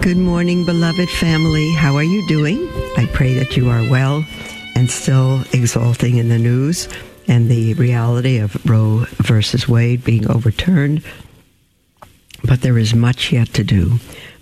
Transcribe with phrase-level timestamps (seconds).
[0.00, 1.72] Good morning, beloved family.
[1.72, 2.68] How are you doing?
[2.96, 4.24] I pray that you are well
[4.74, 6.88] and still exulting in the news
[7.26, 11.02] and the reality of Roe versus Wade being overturned.
[12.44, 13.98] But there is much yet to do,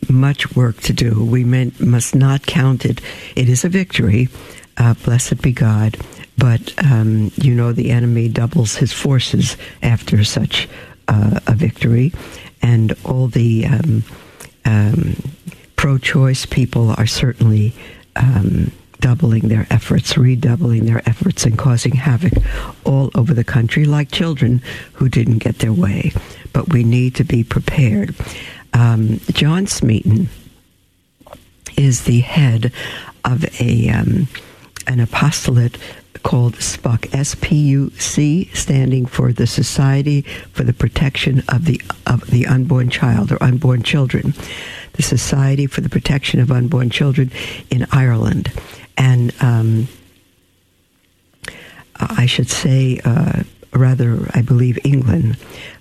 [0.09, 1.25] much work to do.
[1.25, 3.01] We must not count it.
[3.35, 4.29] It is a victory.
[4.77, 5.97] Uh, blessed be God.
[6.37, 10.69] But um, you know, the enemy doubles his forces after such
[11.09, 12.13] uh, a victory.
[12.63, 13.67] And all the.
[13.67, 14.05] Um,
[14.67, 15.17] um,
[15.77, 17.73] pro choice people are certainly
[18.17, 22.33] um, doubling their efforts, redoubling their efforts, and causing havoc
[22.85, 24.61] all over the country, like children
[24.95, 26.13] who didn't get their way.
[26.53, 28.15] But we need to be prepared.
[28.73, 30.29] Um, John Smeaton
[31.77, 32.73] is the head
[33.25, 34.29] of a um,
[34.87, 35.79] an apostolate
[36.23, 42.91] called SPUC, S-P-U-C, standing for the Society for the Protection of the of the Unborn
[42.91, 44.35] Child or Unborn Children
[44.97, 47.31] the Society for the Protection of Unborn Children
[47.71, 48.51] in Ireland.
[48.97, 49.89] And um,
[51.97, 55.37] I should say, uh, rather, I believe England.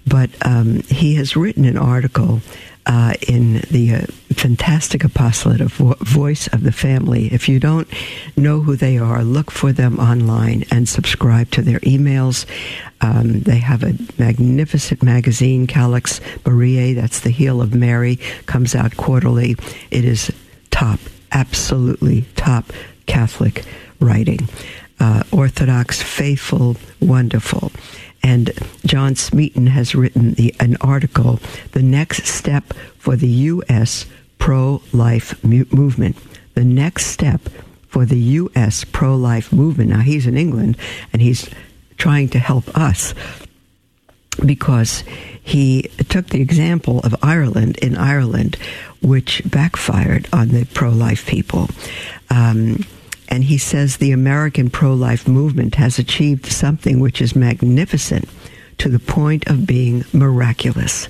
[0.06, 2.42] But um, he has written an article
[2.86, 7.28] uh, in the uh, fantastic apostolate of Vo- Voice of the Family.
[7.34, 7.88] If you don't
[8.38, 12.46] know who they are, look for them online and subscribe to their emails.
[13.02, 18.98] Um, they have a magnificent magazine, Calx Mariae, that's the heel of Mary, comes out
[18.98, 19.56] quarterly.
[19.92, 20.32] It is
[20.72, 21.00] top,
[21.32, 22.72] absolutely top
[23.06, 23.66] Catholic
[24.00, 24.48] writing.
[25.00, 27.72] Uh, Orthodox, faithful, wonderful.
[28.26, 28.50] And
[28.88, 31.40] John Smeaton has written the, an article,
[31.74, 34.08] The Next Step for the U.S.
[34.40, 36.18] Pro Life Movement.
[36.56, 37.42] The next step
[37.88, 38.84] for the U.S.
[38.84, 39.92] pro life movement.
[39.92, 40.76] Now, he's in England
[41.14, 41.50] and he's
[41.98, 43.14] trying to help us
[44.44, 45.04] because
[45.42, 48.58] he took the example of Ireland in Ireland,
[49.02, 51.70] which backfired on the pro life people.
[52.30, 52.86] Um,
[53.28, 58.30] and he says the American pro life movement has achieved something which is magnificent
[58.78, 61.08] to the point of being miraculous.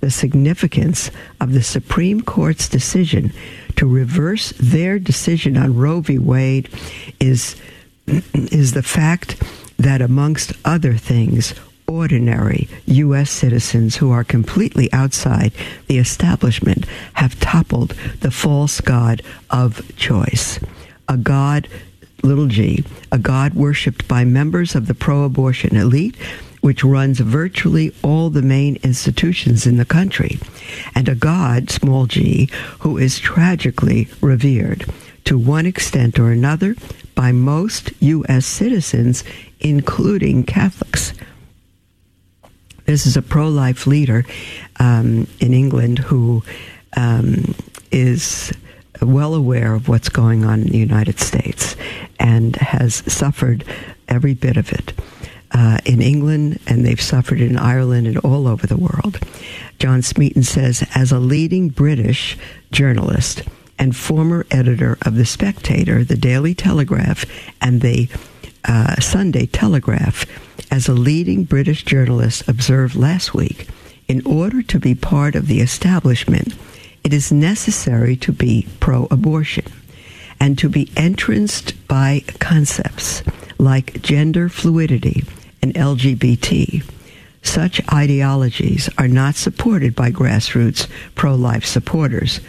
[0.00, 3.32] The significance of the Supreme Court's decision
[3.76, 6.18] to reverse their decision on Roe v.
[6.18, 6.68] Wade
[7.18, 7.56] is,
[8.06, 9.42] is the fact
[9.76, 11.54] that, amongst other things,
[11.86, 13.30] ordinary U.S.
[13.30, 15.52] citizens who are completely outside
[15.86, 16.84] the establishment
[17.14, 17.90] have toppled
[18.20, 20.60] the false god of choice
[21.08, 21.68] a God,
[22.22, 26.16] little g, a God worshipped by members of the pro abortion elite,
[26.60, 30.38] which runs virtually all the main institutions in the country,
[30.94, 34.84] and a God, small g, who is tragically revered
[35.24, 36.74] to one extent or another
[37.14, 38.46] by most U.S.
[38.46, 39.24] citizens,
[39.60, 41.12] including Catholics.
[42.86, 44.24] This is a pro life leader
[44.80, 46.42] um, in England who
[46.96, 47.54] um,
[47.90, 48.52] is
[49.00, 51.76] well aware of what's going on in the United States
[52.18, 53.64] and has suffered
[54.08, 54.92] every bit of it.
[55.50, 59.18] Uh, in England, and they've suffered in Ireland and all over the world.
[59.78, 62.36] John Smeaton says, as a leading British
[62.70, 63.44] journalist
[63.78, 67.24] and former editor of The Spectator, The Daily Telegraph,
[67.62, 68.10] and the
[68.66, 70.26] uh, Sunday Telegraph,
[70.70, 73.68] as a leading British journalist observed last week,
[74.06, 76.54] in order to be part of the establishment,
[77.04, 79.64] it is necessary to be pro abortion
[80.40, 83.22] and to be entranced by concepts
[83.58, 85.24] like gender fluidity
[85.62, 86.84] and LGBT.
[87.42, 92.40] Such ideologies are not supported by grassroots pro life supporters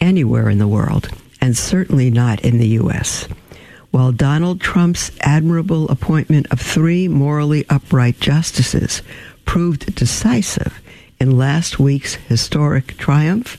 [0.00, 1.08] anywhere in the world,
[1.40, 3.28] and certainly not in the U.S.
[3.90, 9.02] While Donald Trump's admirable appointment of three morally upright justices
[9.44, 10.80] proved decisive
[11.22, 13.56] in last week's historic triumph,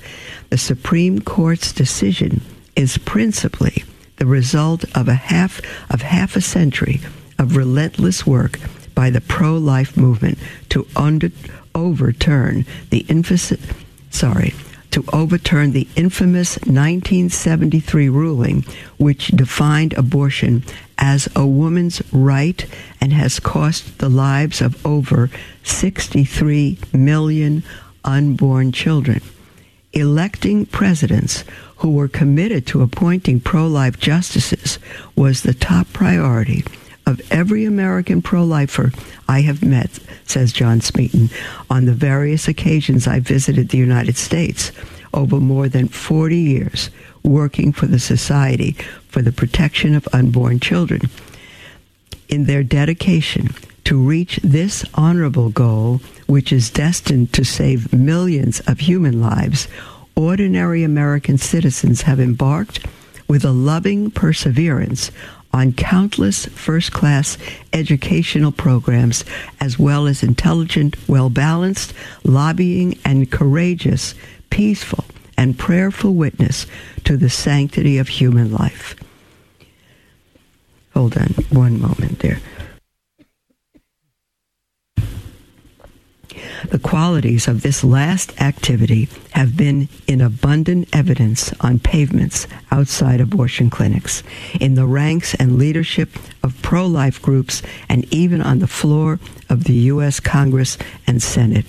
[0.49, 2.41] the Supreme Court's decision
[2.75, 3.85] is principally
[4.17, 6.99] the result of a half of half a century
[7.39, 8.59] of relentless work
[8.93, 10.37] by the pro-life movement
[10.67, 11.29] to under,
[11.73, 13.05] overturn the
[14.09, 14.53] sorry
[14.91, 18.63] to overturn the infamous 1973 ruling
[18.97, 20.61] which defined abortion
[20.97, 22.65] as a woman's right
[23.01, 25.29] and has cost the lives of over
[25.63, 27.63] 63 million
[28.03, 29.21] unborn children.
[29.93, 31.43] electing presidents
[31.77, 34.79] who were committed to appointing pro life justices
[35.15, 36.63] was the top priority
[37.05, 38.91] of every American pro lifer
[39.27, 41.29] I have met, says John Smeaton,
[41.69, 44.71] on the various occasions I visited the United States
[45.13, 46.89] over more than 40 years,
[47.23, 48.73] working for the Society
[49.07, 51.09] for the Protection of Unborn Children.
[52.29, 53.49] In their dedication
[53.85, 59.67] to reach this honorable goal, which is destined to save millions of human lives,
[60.15, 62.85] ordinary American citizens have embarked
[63.27, 65.11] with a loving perseverance
[65.53, 67.37] on countless first class
[67.71, 69.23] educational programs,
[69.59, 71.93] as well as intelligent, well balanced,
[72.23, 74.15] lobbying, and courageous,
[74.49, 75.05] peaceful,
[75.37, 76.65] and prayerful witness
[77.03, 78.95] to the sanctity of human life.
[80.93, 82.39] Hold on one moment there.
[86.69, 93.69] The qualities of this last activity have been in abundant evidence on pavements outside abortion
[93.69, 94.23] clinics,
[94.59, 96.09] in the ranks and leadership
[96.41, 99.19] of pro life groups, and even on the floor
[99.49, 100.19] of the U.S.
[100.19, 101.65] Congress and Senate.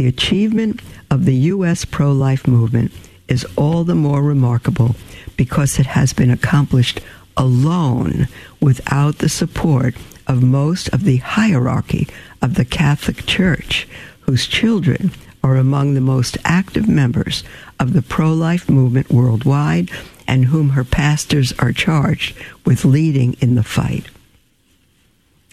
[0.00, 0.80] The achievement
[1.10, 1.84] of the U.S.
[1.84, 2.90] pro life movement
[3.28, 4.96] is all the more remarkable
[5.36, 7.02] because it has been accomplished
[7.36, 8.26] alone
[8.62, 9.94] without the support
[10.26, 12.08] of most of the hierarchy
[12.40, 13.86] of the Catholic Church,
[14.20, 15.10] whose children
[15.44, 17.44] are among the most active members
[17.78, 19.90] of the pro life movement worldwide
[20.26, 24.06] and whom her pastors are charged with leading in the fight.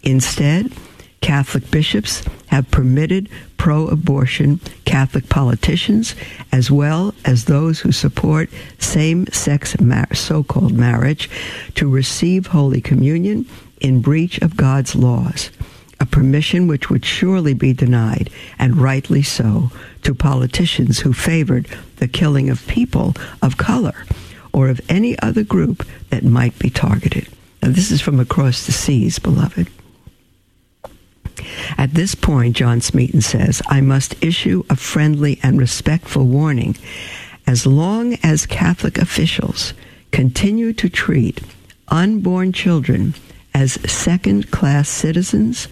[0.04, 0.72] Instead,
[1.22, 6.16] Catholic bishops have permitted pro abortion Catholic politicians,
[6.52, 8.50] as well as those who support
[8.80, 11.30] same sex mar- so called marriage,
[11.76, 13.46] to receive Holy Communion
[13.82, 15.50] in breach of God's laws
[16.00, 18.30] a permission which would surely be denied,
[18.60, 19.72] and rightly so,
[20.04, 21.68] to politicians who favored
[21.98, 24.06] the killing of people of color
[24.54, 27.28] or of any other group that might be targeted.
[27.62, 29.70] Now, this is from across the seas, beloved.
[31.78, 36.76] At this point, John Smeaton says, I must issue a friendly and respectful warning.
[37.46, 39.74] As long as Catholic officials
[40.12, 41.42] continue to treat
[41.88, 43.14] unborn children
[43.54, 45.68] as second class citizens,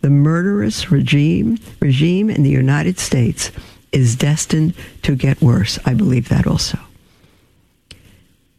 [0.00, 3.50] the murderous regime regime in the United States
[3.92, 5.78] is destined to get worse.
[5.84, 6.78] I believe that also.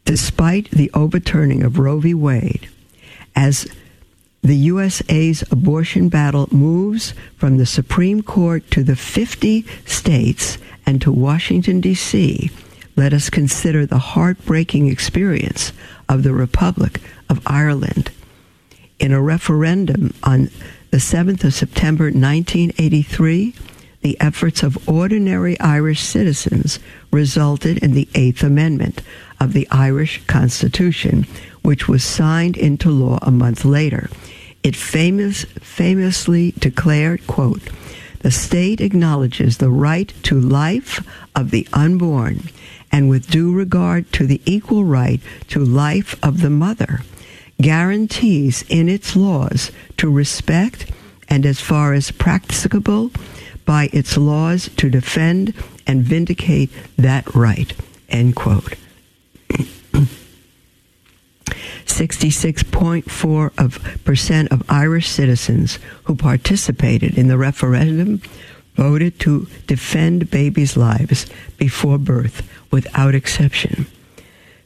[0.05, 2.13] Despite the overturning of Roe v.
[2.13, 2.69] Wade,
[3.35, 3.67] as
[4.41, 11.11] the USA's abortion battle moves from the Supreme Court to the 50 states and to
[11.11, 12.49] Washington, D.C.,
[12.95, 15.71] let us consider the heartbreaking experience
[16.09, 18.11] of the Republic of Ireland
[19.01, 20.51] in a referendum on
[20.91, 23.55] the 7th of September 1983,
[24.01, 26.79] the efforts of ordinary Irish citizens
[27.11, 29.01] resulted in the Eighth Amendment
[29.39, 31.25] of the Irish Constitution,
[31.61, 34.09] which was signed into law a month later.
[34.63, 37.61] It famous, famously declared, quote,
[38.19, 41.05] the state acknowledges the right to life
[41.35, 42.49] of the unborn
[42.91, 47.01] and with due regard to the equal right to life of the mother
[47.61, 50.91] guarantees in its laws to respect
[51.29, 53.11] and, as far as practicable,
[53.65, 55.53] by its laws to defend
[55.87, 57.73] and vindicate that right.
[58.09, 58.73] End quote.
[61.91, 68.21] 66.4 of percent of Irish citizens who participated in the referendum
[68.75, 71.25] voted to defend babies' lives
[71.57, 73.85] before birth without exception.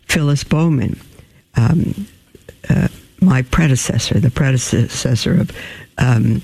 [0.07, 0.99] Phyllis Bowman,
[1.55, 2.07] um,
[2.69, 2.87] uh,
[3.19, 5.51] my predecessor, the predecessor of
[5.97, 6.41] um,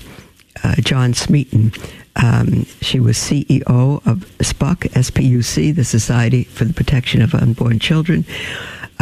[0.62, 1.72] uh, John Smeaton.
[2.16, 8.24] Um, she was CEO of SPUC, SPUC, the Society for the Protection of Unborn Children.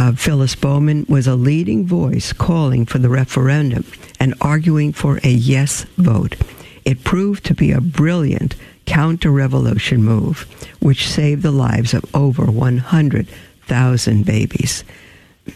[0.01, 3.85] Uh, Phyllis Bowman was a leading voice calling for the referendum
[4.19, 6.37] and arguing for a yes vote.
[6.83, 8.55] It proved to be a brilliant
[8.87, 10.47] counter revolution move,
[10.79, 14.83] which saved the lives of over 100,000 babies.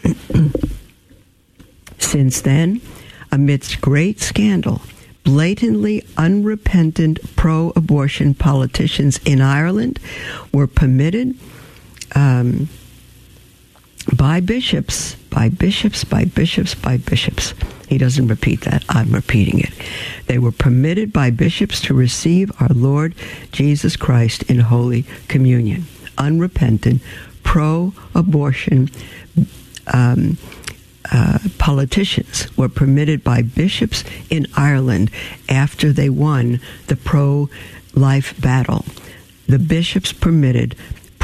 [1.98, 2.80] Since then,
[3.32, 4.80] amidst great scandal,
[5.24, 9.98] blatantly unrepentant pro abortion politicians in Ireland
[10.52, 11.34] were permitted
[12.14, 12.68] um,
[14.14, 17.54] by bishops, by bishops, by bishops, by bishops.
[17.88, 18.84] He doesn't repeat that.
[18.88, 19.72] I'm repeating it.
[20.26, 23.14] They were permitted by bishops to receive our Lord
[23.52, 25.86] Jesus Christ in Holy Communion.
[26.18, 27.02] Unrepentant,
[27.42, 28.90] pro abortion,
[29.92, 30.38] um,
[31.12, 35.10] uh, politicians were permitted by bishops in Ireland
[35.48, 37.48] after they won the pro
[37.94, 38.84] life battle.
[39.46, 40.74] The bishops permitted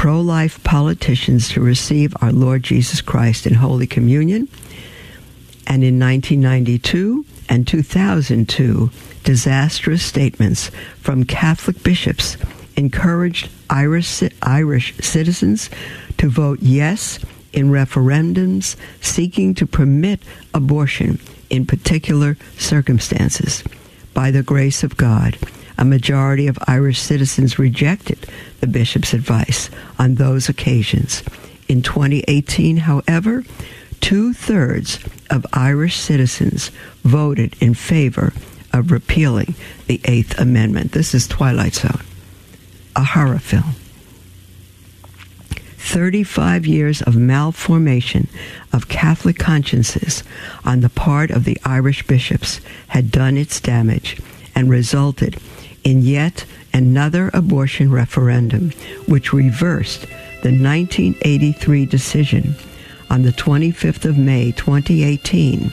[0.03, 4.49] pro life politicians to receive our Lord Jesus Christ in Holy Communion.
[5.65, 8.91] And in 1992 and 2002,
[9.23, 12.35] disastrous statements from Catholic bishops
[12.75, 15.69] encouraged Irish, Irish citizens
[16.17, 17.19] to vote yes
[17.53, 20.19] in referendums seeking to permit
[20.53, 21.17] abortion
[21.49, 23.63] in particular circumstances.
[24.13, 25.37] By the grace of God,
[25.77, 28.27] a majority of Irish citizens rejected
[28.59, 31.23] the bishop's advice on those occasions.
[31.67, 33.43] In 2018, however,
[34.01, 34.99] two thirds
[35.29, 36.71] of Irish citizens
[37.03, 38.33] voted in favor
[38.71, 39.55] of repealing
[39.87, 40.91] the Eighth Amendment.
[40.91, 42.03] This is Twilight Zone,
[42.95, 43.75] a horror film.
[45.77, 48.27] 35 years of malformation
[48.71, 50.23] of Catholic consciences
[50.65, 54.19] on the part of the Irish bishops had done its damage
[54.55, 55.39] and resulted
[55.83, 58.71] in yet another abortion referendum,
[59.07, 60.01] which reversed
[60.41, 62.55] the 1983 decision.
[63.09, 65.71] On the 25th of May 2018,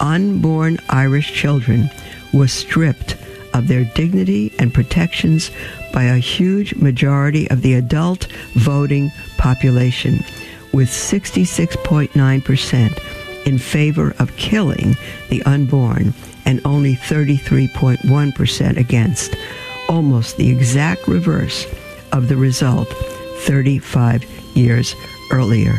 [0.00, 1.90] unborn Irish children
[2.32, 3.16] were stripped
[3.54, 5.50] of their dignity and protections
[5.92, 10.24] by a huge majority of the adult voting population,
[10.72, 14.96] with 66.9% in favor of killing
[15.28, 16.12] the unborn
[16.44, 19.36] and only 33.1% against,
[19.88, 21.66] almost the exact reverse
[22.12, 22.88] of the result
[23.44, 24.24] 35
[24.56, 24.94] years
[25.30, 25.74] earlier.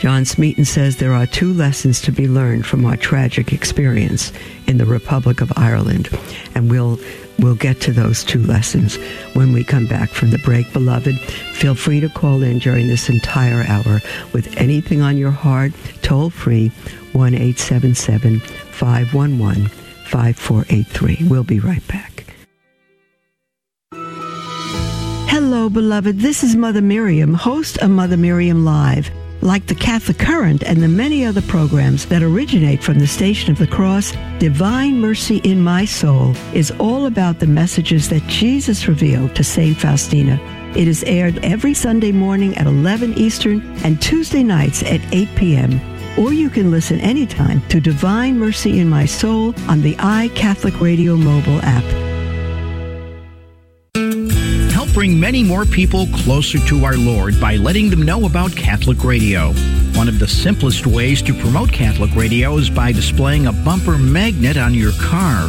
[0.00, 4.32] John Smeaton says there are two lessons to be learned from our tragic experience
[4.66, 6.10] in the Republic of Ireland,
[6.54, 6.98] and we'll
[7.38, 8.96] we'll get to those two lessons
[9.34, 10.72] when we come back from the break.
[10.72, 14.00] Beloved, feel free to call in during this entire hour
[14.32, 15.72] with anything on your heart,
[16.02, 16.68] toll free
[17.12, 19.68] 1 877 511
[20.06, 21.28] 5483.
[21.28, 22.24] We'll be right back.
[25.28, 26.20] Hello, beloved.
[26.20, 29.10] This is Mother Miriam, host of Mother Miriam Live.
[29.44, 33.58] Like the Catholic Current and the many other programs that originate from the Station of
[33.58, 39.36] the Cross, Divine Mercy in My Soul is all about the messages that Jesus revealed
[39.36, 39.76] to St.
[39.76, 40.40] Faustina.
[40.74, 45.78] It is aired every Sunday morning at 11 Eastern and Tuesday nights at 8 p.m.
[46.18, 51.16] Or you can listen anytime to Divine Mercy in My Soul on the iCatholic Radio
[51.16, 52.13] mobile app
[54.94, 59.52] bring many more people closer to our Lord by letting them know about Catholic Radio.
[59.96, 64.56] One of the simplest ways to promote Catholic Radio is by displaying a bumper magnet
[64.56, 65.48] on your car.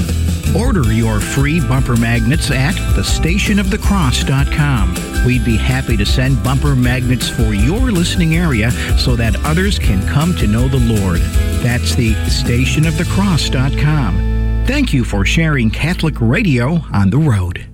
[0.57, 5.25] Order your free bumper magnets at thestationofthecross.com.
[5.25, 10.07] We'd be happy to send bumper magnets for your listening area so that others can
[10.07, 11.19] come to know the Lord.
[11.61, 14.65] That's the stationofthecross.com.
[14.65, 17.67] Thank you for sharing Catholic Radio on the road.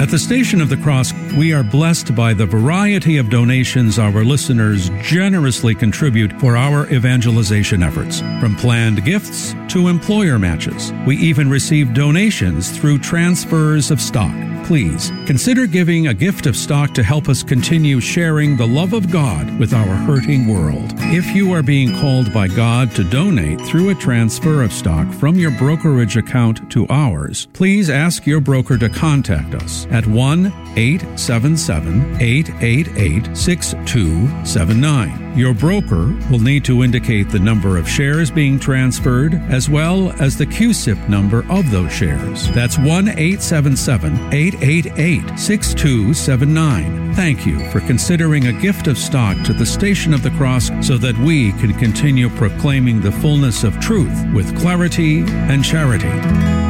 [0.00, 4.24] At the Station of the Cross, we are blessed by the variety of donations our
[4.24, 10.90] listeners generously contribute for our evangelization efforts, from planned gifts to employer matches.
[11.06, 16.94] We even receive donations through transfers of stock please consider giving a gift of stock
[16.94, 20.92] to help us continue sharing the love of God with our hurting world.
[21.12, 25.36] If you are being called by God to donate through a transfer of stock from
[25.36, 32.20] your brokerage account to ours, please ask your broker to contact us at 1 877
[32.20, 35.29] 888 6279.
[35.34, 40.36] Your broker will need to indicate the number of shares being transferred as well as
[40.36, 42.50] the CUSIP number of those shares.
[42.52, 47.14] That's 1 877 888 6279.
[47.14, 50.98] Thank you for considering a gift of stock to the Station of the Cross so
[50.98, 56.69] that we can continue proclaiming the fullness of truth with clarity and charity.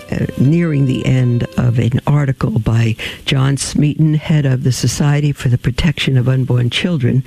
[0.11, 5.49] uh, nearing the end of an article by John Smeaton, head of the Society for
[5.49, 7.23] the Protection of Unborn Children.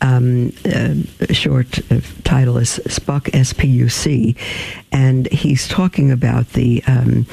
[0.00, 0.94] Um, uh,
[1.32, 4.36] short uh, title is SPUC SPUC,
[4.92, 7.26] and he's talking about the um,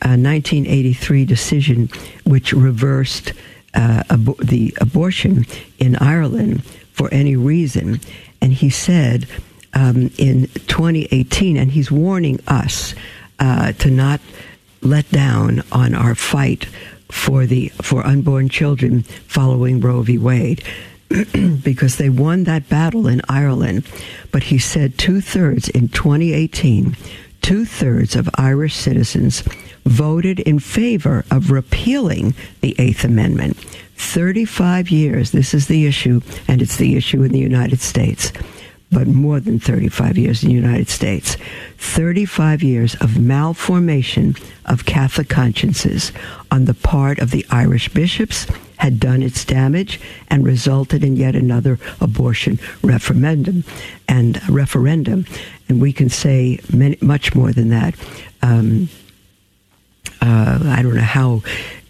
[0.00, 1.88] 1983 decision
[2.24, 3.32] which reversed
[3.74, 4.02] uh,
[4.42, 5.46] the abortion
[5.78, 8.00] in Ireland for any reason.
[8.40, 9.26] And he said,
[9.74, 12.94] um, in 2018, and he's warning us
[13.38, 14.20] uh, to not
[14.82, 16.66] let down on our fight
[17.10, 20.18] for the for unborn children following Roe v.
[20.18, 20.62] Wade.
[21.62, 23.84] because they won that battle in Ireland.
[24.30, 26.96] But he said two thirds in 2018,
[27.42, 29.42] two thirds of Irish citizens
[29.84, 33.58] voted in favor of repealing the Eighth Amendment.
[33.96, 38.32] 35 years, this is the issue, and it's the issue in the United States
[38.92, 41.36] but more than 35 years in the United States.
[41.78, 44.34] 35 years of malformation
[44.66, 46.12] of Catholic consciences
[46.50, 48.46] on the part of the Irish bishops
[48.76, 53.64] had done its damage and resulted in yet another abortion referendum
[54.08, 55.24] and referendum.
[55.68, 57.94] And we can say many, much more than that.
[58.42, 58.88] Um,
[60.20, 61.42] uh, I don't know how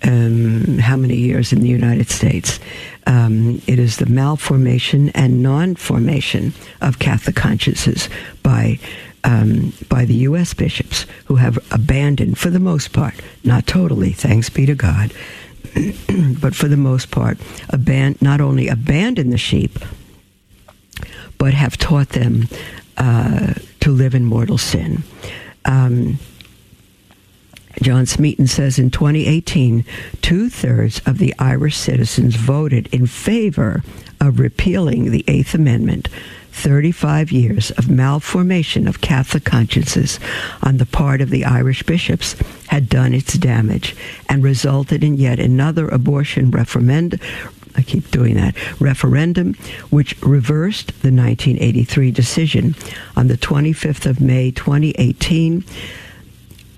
[0.04, 2.58] um, how many years in the United States.
[3.06, 8.08] Um, it is the malformation and non-formation of Catholic consciences
[8.42, 8.78] by
[9.24, 10.52] um, by the U.S.
[10.52, 15.12] bishops who have abandoned, for the most part, not totally, thanks be to God,
[16.40, 17.38] but for the most part,
[17.72, 19.78] aban- not only abandoned the sheep,
[21.38, 22.48] but have taught them
[22.96, 25.04] uh, to live in mortal sin.
[25.64, 26.18] Um,
[27.80, 29.84] John Smeaton says in 2018,
[30.20, 33.82] two thirds of the Irish citizens voted in favor
[34.20, 36.08] of repealing the Eighth Amendment.
[36.52, 40.20] 35 years of malformation of Catholic consciences
[40.62, 42.36] on the part of the Irish bishops
[42.68, 43.96] had done its damage
[44.28, 47.18] and resulted in yet another abortion referendum.
[47.74, 49.54] I keep doing that referendum,
[49.88, 52.74] which reversed the 1983 decision
[53.16, 55.64] on the 25th of May 2018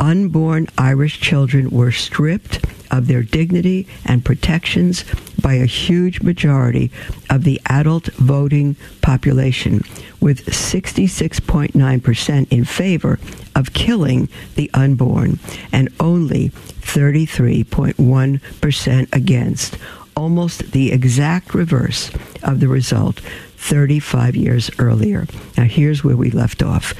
[0.00, 5.04] unborn Irish children were stripped of their dignity and protections
[5.40, 6.90] by a huge majority
[7.28, 9.82] of the adult voting population,
[10.20, 13.20] with 66.9% in favor
[13.54, 15.38] of killing the unborn
[15.72, 19.76] and only 33.1% against,
[20.16, 22.10] almost the exact reverse
[22.42, 23.20] of the result
[23.56, 25.26] 35 years earlier.
[25.56, 26.94] Now, here's where we left off.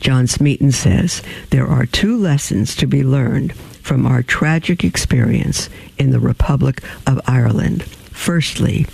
[0.00, 6.10] John Smeaton says there are two lessons to be learned from our tragic experience in
[6.10, 7.82] the Republic of Ireland.
[7.82, 8.86] Firstly,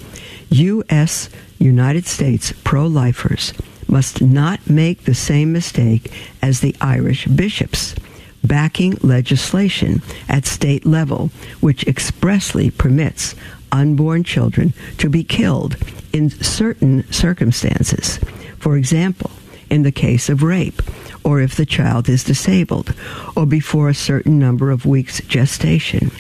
[0.51, 1.31] U.S.
[1.59, 3.53] United States pro lifers
[3.89, 7.95] must not make the same mistake as the Irish bishops,
[8.43, 13.35] backing legislation at state level which expressly permits
[13.73, 15.77] unborn children to be killed
[16.13, 18.19] in certain circumstances.
[18.59, 19.31] For example,
[19.71, 20.83] in the case of rape,
[21.25, 22.95] or if the child is disabled,
[23.37, 26.11] or before a certain number of weeks gestation.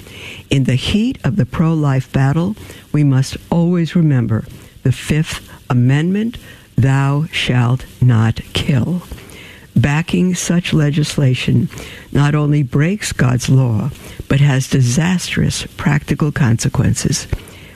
[0.49, 2.57] In the heat of the pro life battle,
[2.93, 4.45] we must always remember
[4.83, 6.39] the Fifth Amendment
[6.77, 9.03] Thou shalt not kill.
[9.77, 11.69] Backing such legislation
[12.11, 13.91] not only breaks God's law,
[14.29, 17.27] but has disastrous practical consequences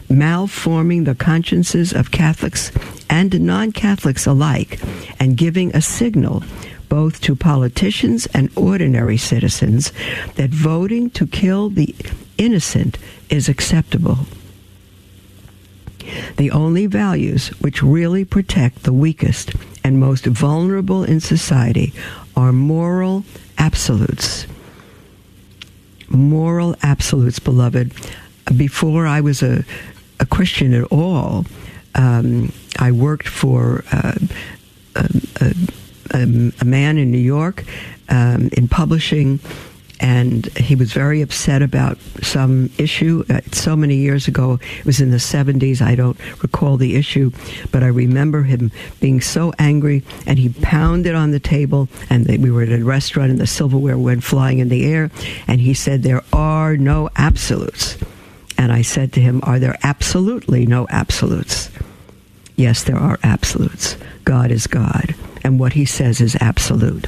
[0.08, 2.70] malforming the consciences of Catholics
[3.08, 4.80] and non Catholics alike,
[5.18, 6.42] and giving a signal
[6.88, 9.92] both to politicians and ordinary citizens
[10.36, 11.94] that voting to kill the
[12.38, 12.98] innocent
[13.30, 14.18] is acceptable.
[16.36, 21.92] The only values which really protect the weakest and most vulnerable in society
[22.36, 23.24] are moral
[23.58, 24.46] absolutes.
[26.08, 27.92] Moral absolutes, beloved.
[28.56, 29.64] Before I was a,
[30.34, 31.46] Christian at all,
[31.94, 34.14] um, I worked for uh,
[34.96, 35.54] a,
[36.10, 37.64] a, a, man in New York
[38.08, 39.38] um, in publishing,
[40.00, 43.24] and he was very upset about some issue.
[43.30, 45.80] Uh, so many years ago, it was in the 70s.
[45.80, 47.30] I don't recall the issue,
[47.70, 51.88] but I remember him being so angry, and he pounded on the table.
[52.10, 55.12] And they, we were at a restaurant, and the silverware went flying in the air.
[55.46, 57.98] And he said, "There are no absolutes."
[58.56, 61.70] And I said to him, Are there absolutely no absolutes?
[62.56, 63.96] Yes, there are absolutes.
[64.24, 67.06] God is God, and what he says is absolute.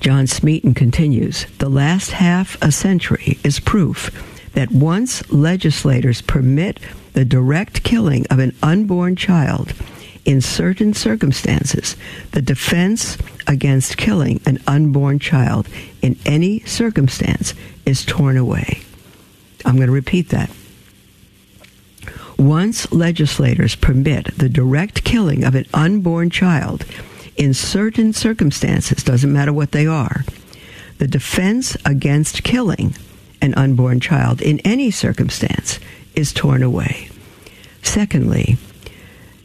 [0.00, 4.10] John Smeaton continues The last half a century is proof
[4.54, 6.80] that once legislators permit
[7.12, 9.72] the direct killing of an unborn child,
[10.24, 11.96] in certain circumstances,
[12.32, 15.66] the defense against killing an unborn child
[16.02, 17.54] in any circumstance
[17.86, 18.82] is torn away.
[19.64, 20.50] I'm going to repeat that.
[22.38, 26.84] Once legislators permit the direct killing of an unborn child
[27.36, 30.24] in certain circumstances, doesn't matter what they are,
[30.98, 32.94] the defense against killing
[33.40, 35.78] an unborn child in any circumstance
[36.14, 37.08] is torn away.
[37.82, 38.56] Secondly,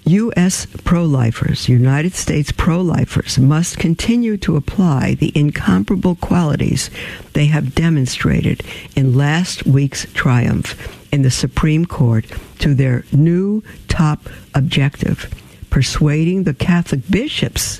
[0.06, 0.68] U.S.
[0.84, 6.89] pro lifers, United States pro lifers, must continue to apply the incomparable qualities
[7.32, 8.63] they have demonstrated
[8.96, 10.76] in last week's triumph
[11.13, 12.26] in the Supreme Court
[12.60, 15.34] to their new top objective
[15.70, 17.80] persuading the Catholic bishops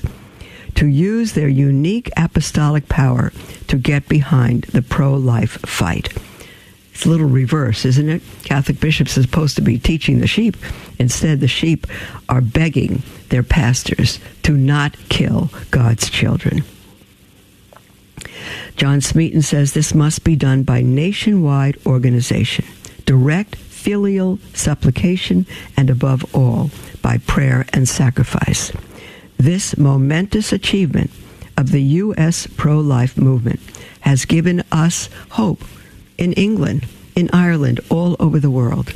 [0.74, 3.32] to use their unique apostolic power
[3.68, 6.12] to get behind the pro life fight.
[6.94, 8.22] It's a little reverse, isn't it?
[8.44, 10.56] Catholic bishops are supposed to be teaching the sheep.
[10.98, 11.88] Instead, the sheep
[12.28, 16.62] are begging their pastors to not kill God's children.
[18.76, 22.64] John Smeaton says this must be done by nationwide organization,
[23.06, 26.70] direct filial supplication, and above all,
[27.02, 28.72] by prayer and sacrifice.
[29.36, 31.10] This momentous achievement
[31.56, 32.46] of the U.S.
[32.56, 33.60] pro life movement
[34.00, 35.62] has given us hope
[36.18, 38.92] in England, in Ireland, all over the world.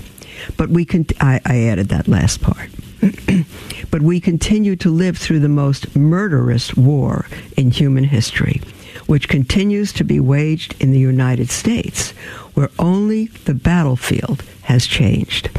[0.57, 2.71] But we can, I, I added that last part.
[3.91, 7.27] but we continue to live through the most murderous war
[7.57, 8.61] in human history,
[9.07, 12.11] which continues to be waged in the United States,
[12.55, 15.51] where only the battlefield has changed.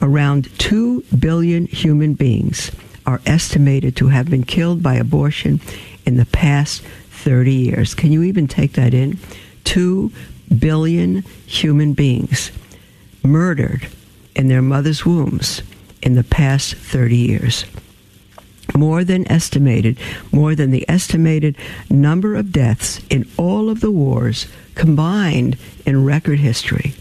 [0.00, 2.72] Around 2 billion human beings
[3.06, 5.60] are estimated to have been killed by abortion
[6.04, 7.94] in the past 30 years.
[7.94, 9.18] Can you even take that in?
[9.64, 10.10] 2
[10.58, 12.50] billion human beings
[13.22, 13.88] murdered
[14.34, 15.62] in their mother's wombs
[16.02, 17.64] in the past 30 years.
[18.74, 19.98] More than estimated,
[20.32, 21.56] more than the estimated
[21.90, 26.94] number of deaths in all of the wars combined in record history.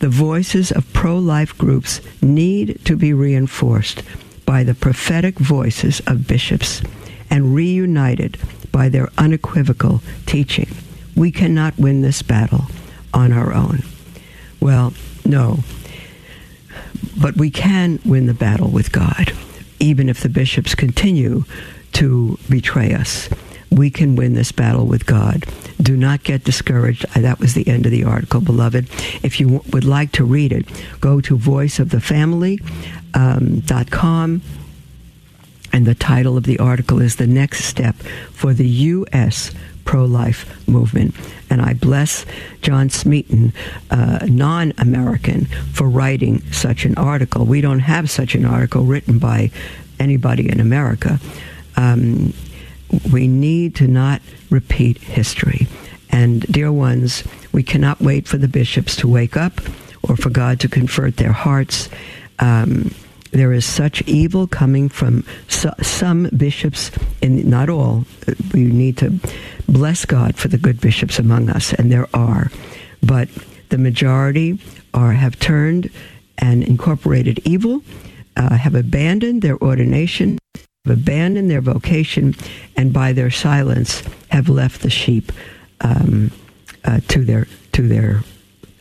[0.00, 4.02] The voices of pro life groups need to be reinforced
[4.44, 6.82] by the prophetic voices of bishops
[7.30, 8.36] and reunited
[8.72, 10.68] by their unequivocal teaching.
[11.16, 12.66] We cannot win this battle
[13.12, 13.82] on our own.
[14.60, 14.94] Well,
[15.24, 15.60] no.
[17.20, 19.32] But we can win the battle with God,
[19.78, 21.44] even if the bishops continue
[21.92, 23.28] to betray us.
[23.70, 25.44] We can win this battle with God.
[25.80, 27.06] Do not get discouraged.
[27.14, 28.88] That was the end of the article, beloved.
[29.22, 30.66] If you would like to read it,
[31.00, 34.32] go to voiceofthefamily.com.
[34.32, 34.42] Um,
[35.72, 37.94] and the title of the article is The Next Step
[38.32, 39.52] for the U.S.
[39.84, 41.14] Pro Life Movement.
[41.48, 42.24] And I bless
[42.62, 43.52] John Smeaton,
[43.90, 47.44] uh, non American, for writing such an article.
[47.44, 49.50] We don't have such an article written by
[49.98, 51.20] anybody in America.
[51.76, 52.32] Um,
[53.12, 55.66] we need to not repeat history.
[56.10, 59.60] And, dear ones, we cannot wait for the bishops to wake up
[60.02, 61.88] or for God to convert their hearts.
[62.38, 62.94] Um,
[63.32, 66.90] there is such evil coming from so, some bishops,
[67.22, 68.04] and not all.
[68.52, 69.18] We need to
[69.68, 72.50] bless God for the good bishops among us, and there are.
[73.02, 73.28] But
[73.68, 74.58] the majority
[74.92, 75.90] are have turned
[76.38, 77.82] and incorporated evil,
[78.36, 80.38] uh, have abandoned their ordination,
[80.84, 82.34] have abandoned their vocation,
[82.76, 85.30] and by their silence have left the sheep
[85.82, 86.30] um,
[86.84, 88.22] uh, to their to their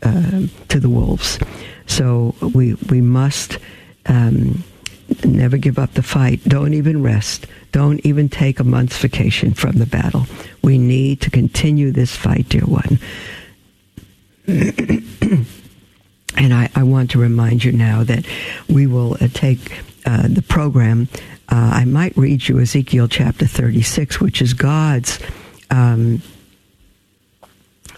[0.02, 1.38] uh, to the wolves.
[1.86, 3.60] So we we must
[4.10, 4.64] um,
[5.24, 6.44] never give up the fight.
[6.44, 7.48] Don't even rest.
[7.72, 10.26] Don't even take a month's vacation from the battle.
[10.62, 13.00] We need to continue this fight, dear one.
[14.48, 15.46] and
[16.54, 18.26] I, I, want to remind you now that
[18.68, 21.08] we will uh, take uh, the program.
[21.50, 25.20] Uh, I might read you Ezekiel chapter 36, which is God's.
[25.70, 26.24] Um,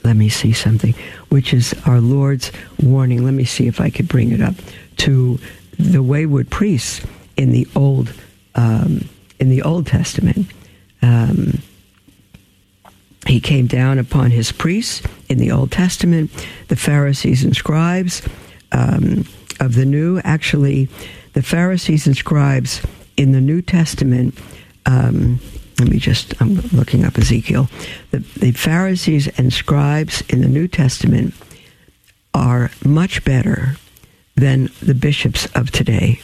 [0.04, 0.93] let me see something,
[1.30, 3.24] which is our Lord's warning.
[3.24, 4.56] Let me see if I could bring it up
[4.97, 5.39] to
[5.84, 7.06] the wayward priests
[7.38, 8.13] in the old
[8.56, 9.08] um,
[9.39, 10.48] in the Old Testament.
[11.02, 11.62] Um,
[13.28, 16.32] he came down upon his priests in the Old Testament,
[16.67, 18.22] the Pharisees and scribes
[18.72, 19.26] um,
[19.60, 20.20] of the New.
[20.24, 20.89] Actually,
[21.34, 22.82] the Pharisees and scribes
[23.17, 24.38] in the New Testament.
[24.86, 25.39] Um,
[25.80, 27.70] let me just, I'm looking up Ezekiel.
[28.12, 31.34] The, the Pharisees and scribes in the New Testament
[32.34, 33.78] are much better
[34.36, 36.22] than the bishops of today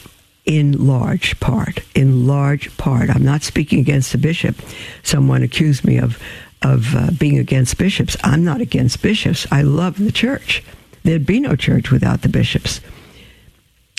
[0.48, 1.80] in large part.
[1.94, 3.10] In large part.
[3.10, 4.56] I'm not speaking against the bishop.
[5.02, 6.20] Someone accused me of,
[6.62, 8.16] of uh, being against bishops.
[8.24, 9.46] I'm not against bishops.
[9.52, 10.64] I love the church.
[11.02, 12.80] There'd be no church without the bishops.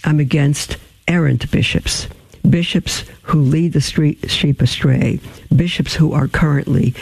[0.03, 2.07] I'm against errant bishops,
[2.49, 5.19] bishops who lead the street, sheep astray,
[5.55, 6.95] bishops who are currently,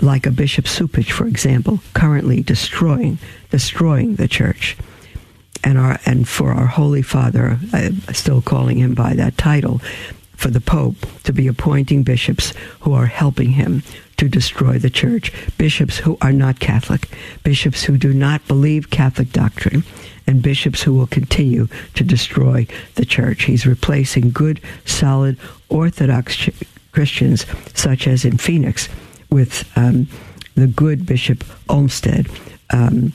[0.00, 3.18] like a Bishop Cupich, for example, currently destroying,
[3.50, 4.76] destroying the church
[5.64, 9.80] and our and for our Holy Father, I'm still calling him by that title,
[10.36, 13.82] for the Pope to be appointing bishops who are helping him
[14.16, 17.08] to destroy the church, bishops who are not Catholic,
[17.42, 19.84] bishops who do not believe Catholic doctrine,
[20.26, 23.44] and bishops who will continue to destroy the church.
[23.44, 26.50] He's replacing good, solid, Orthodox ch-
[26.92, 28.88] Christians, such as in Phoenix,
[29.30, 30.06] with um,
[30.54, 32.28] the good Bishop Olmsted,
[32.70, 33.12] um,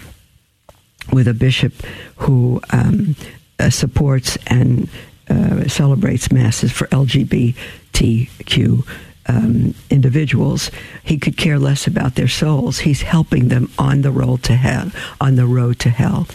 [1.12, 1.74] with a bishop
[2.18, 3.16] who um,
[3.60, 4.90] uh, supports and
[5.30, 8.86] uh, celebrates masses for LGBTQ
[9.28, 10.72] um, individuals.
[11.04, 12.80] He could care less about their souls.
[12.80, 14.92] He's helping them on the road to hell.
[15.20, 16.28] On the road to hell.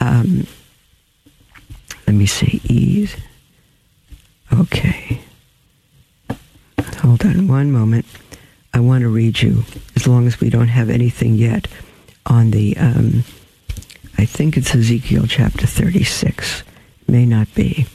[0.00, 0.46] Um,
[2.06, 2.60] let me see.
[2.64, 3.16] Ease.
[4.52, 5.20] Okay.
[6.98, 8.06] Hold on one moment.
[8.72, 11.66] I want to read you, as long as we don't have anything yet,
[12.26, 12.76] on the.
[12.76, 13.24] Um,
[14.18, 16.62] I think it's Ezekiel chapter 36.
[17.08, 17.86] May not be.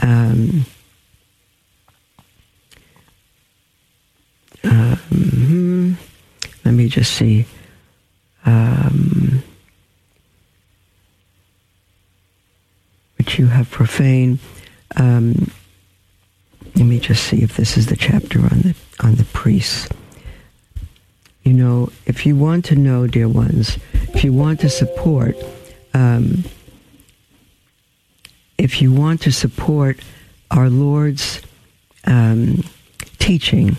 [0.00, 0.64] Um,
[4.64, 5.98] um,
[6.64, 7.46] let me just see.
[8.46, 9.42] Um,
[13.18, 14.38] which you have profaned.
[14.96, 15.50] Um,
[16.76, 19.88] let me just see if this is the chapter on the on the priests.
[21.48, 23.78] You know, if you want to know, dear ones,
[24.12, 25.34] if you want to support
[25.94, 26.44] um,
[28.58, 29.98] if you want to support
[30.50, 31.40] our Lord's
[32.04, 32.64] um,
[33.18, 33.78] teaching,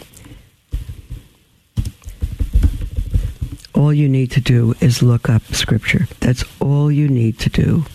[3.76, 6.08] all you need to do is look up Scripture.
[6.22, 7.86] That's all you need to do.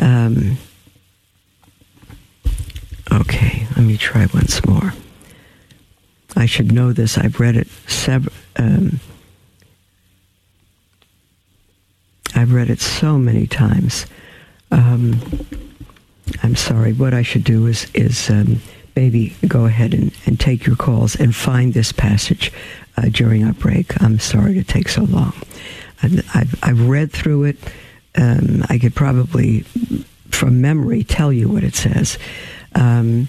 [0.00, 0.58] Um,
[3.12, 4.94] okay, let me try once more.
[6.34, 7.16] I should know this.
[7.16, 8.34] I've read it several.
[8.56, 8.98] Um,
[12.34, 14.06] I've read it so many times.
[14.70, 15.20] Um,
[16.42, 16.92] I'm sorry.
[16.92, 18.60] What I should do is is um,
[18.96, 22.52] maybe go ahead and, and take your calls and find this passage
[22.96, 24.00] uh, during our break.
[24.02, 25.34] I'm sorry to take so long.
[26.02, 27.58] I've, I've, I've read through it.
[28.16, 29.60] Um, I could probably,
[30.30, 32.18] from memory, tell you what it says.
[32.74, 33.28] Um,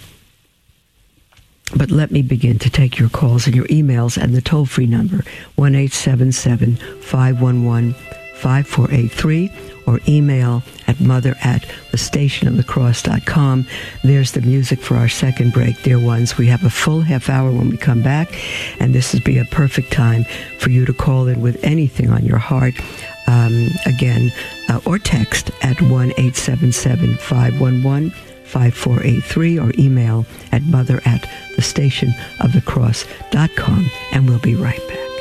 [1.76, 4.86] but let me begin to take your calls and your emails and the toll free
[4.86, 5.24] number
[5.56, 7.96] 1 511
[8.34, 9.52] 5483
[9.86, 13.68] or email at mother at the station of the cross.com.
[14.04, 16.38] There's the music for our second break, dear ones.
[16.38, 18.34] We have a full half hour when we come back,
[18.80, 20.26] and this would be a perfect time
[20.60, 22.76] for you to call in with anything on your heart.
[23.28, 24.34] Um, again,
[24.70, 28.10] uh, or text at 1 877 511
[28.44, 34.86] 5483 or email at mother at the station of the cross.com, and we'll be right
[34.88, 35.13] back.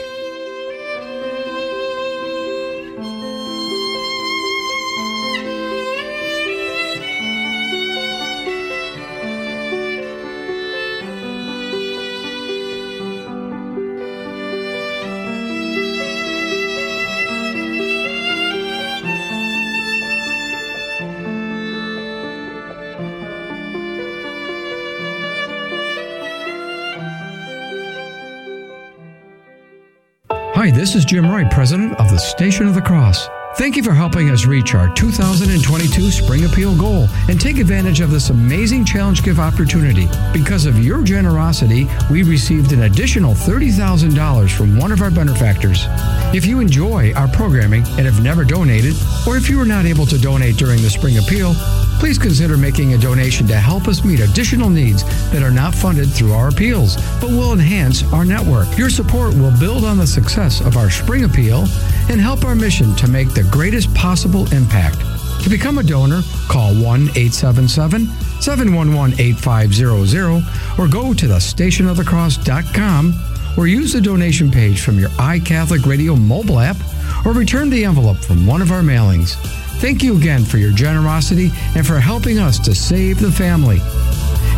[30.93, 33.27] This is Jim Wright, president of the Station of the Cross.
[33.57, 38.11] Thank you for helping us reach our 2022 Spring Appeal goal and take advantage of
[38.11, 40.07] this amazing challenge gift opportunity.
[40.35, 45.87] Because of your generosity, we received an additional $30,000 from one of our benefactors.
[46.35, 48.95] If you enjoy our programming and have never donated,
[49.27, 51.55] or if you were not able to donate during the Spring Appeal,
[52.03, 56.11] please consider making a donation to help us meet additional needs that are not funded
[56.11, 58.67] through our appeals, but will enhance our network.
[58.77, 61.65] Your support will build on the success of our Spring Appeal
[62.11, 64.99] and help our mission to make the greatest possible impact.
[65.45, 68.09] To become a donor, call 1 877
[68.41, 70.43] 711 8500
[70.81, 73.15] or go to thestationofthecross.com
[73.57, 76.79] or use the donation page from your iCatholic Radio mobile app
[77.25, 79.37] or return the envelope from one of our mailings.
[79.83, 83.79] Thank you again for your generosity and for helping us to save the family.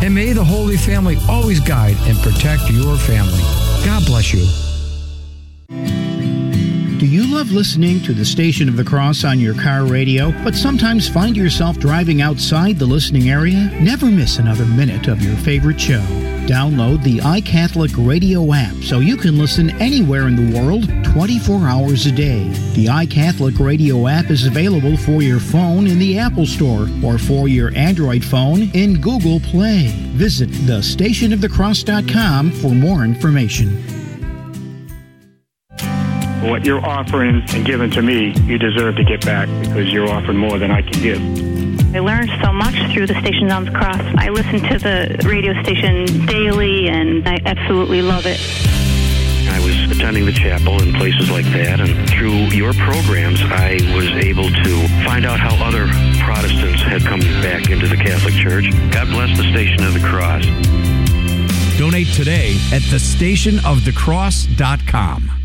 [0.05, 3.41] And may the Holy Family always guide and protect your family.
[3.83, 5.94] God bless you.
[6.97, 10.55] Do you love listening to the Station of the Cross on your car radio, but
[10.55, 13.69] sometimes find yourself driving outside the listening area?
[13.81, 15.99] Never miss another minute of your favorite show.
[16.47, 22.05] Download the iCatholic Radio app so you can listen anywhere in the world 24 hours
[22.05, 22.47] a day.
[22.75, 27.49] The iCatholic Radio app is available for your phone in the Apple Store or for
[27.49, 29.87] your Android phone in Google Play.
[30.13, 33.94] Visit thestationofthecross.com for more information.
[36.45, 40.37] What you're offering and giving to me, you deserve to get back because you're offering
[40.37, 41.19] more than I can give.
[41.95, 44.01] I learned so much through the Station on the Cross.
[44.17, 48.39] I listen to the radio station daily, and I absolutely love it.
[49.49, 51.79] I was attending the chapel and places like that.
[51.79, 55.87] And through your programs, I was able to find out how other
[56.19, 58.69] Protestants had come back into the Catholic Church.
[58.91, 60.45] God bless the Station of the Cross.
[61.77, 65.44] Donate today at thestationofthecross.com.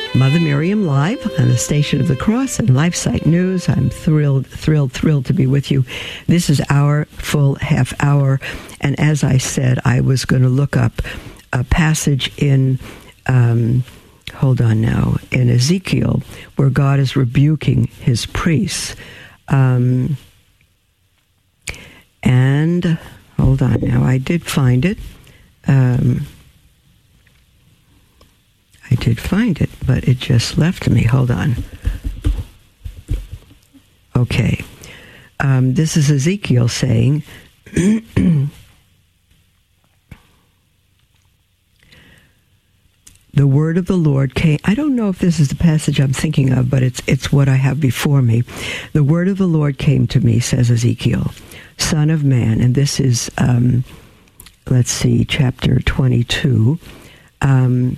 [0.13, 3.69] Mother Miriam Live on the Station of the Cross and LifeSite News.
[3.69, 5.85] I'm thrilled, thrilled, thrilled to be with you.
[6.27, 8.41] This is our full half hour.
[8.81, 11.01] And as I said, I was going to look up
[11.53, 12.77] a passage in,
[13.27, 13.85] um,
[14.33, 16.21] hold on now, in Ezekiel
[16.57, 18.97] where God is rebuking his priests.
[19.47, 20.17] Um,
[22.21, 22.99] and
[23.37, 24.97] hold on now, I did find it.
[25.67, 26.27] Um,
[28.91, 31.03] I did find it, but it just left me.
[31.03, 31.55] Hold on.
[34.15, 34.63] Okay.
[35.39, 37.23] Um, this is Ezekiel saying,
[43.33, 44.59] The word of the Lord came.
[44.65, 47.47] I don't know if this is the passage I'm thinking of, but it's it's what
[47.47, 48.43] I have before me.
[48.91, 51.31] The word of the Lord came to me, says Ezekiel,
[51.77, 53.85] son of man, and this is, um,
[54.69, 56.77] let's see, chapter 22.
[57.41, 57.97] Um,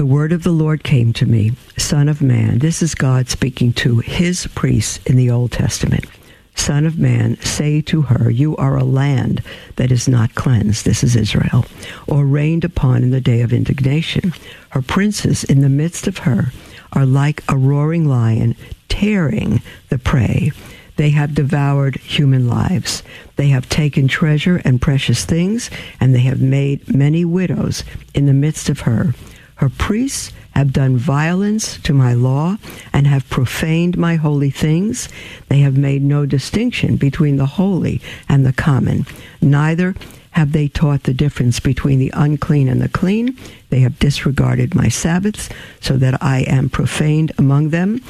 [0.00, 2.60] the word of the Lord came to me, Son of man.
[2.60, 6.06] This is God speaking to his priests in the Old Testament.
[6.54, 9.42] Son of man, say to her, You are a land
[9.76, 10.86] that is not cleansed.
[10.86, 11.66] This is Israel,
[12.06, 14.32] or rained upon in the day of indignation.
[14.70, 16.50] Her princes in the midst of her
[16.94, 18.56] are like a roaring lion
[18.88, 19.60] tearing
[19.90, 20.50] the prey.
[20.96, 23.02] They have devoured human lives.
[23.36, 25.68] They have taken treasure and precious things,
[26.00, 27.84] and they have made many widows
[28.14, 29.12] in the midst of her.
[29.60, 32.56] Her priests have done violence to my law
[32.94, 35.10] and have profaned my holy things.
[35.50, 39.04] They have made no distinction between the holy and the common.
[39.42, 39.94] Neither
[40.30, 43.36] have they taught the difference between the unclean and the clean.
[43.68, 48.02] They have disregarded my Sabbaths, so that I am profaned among them.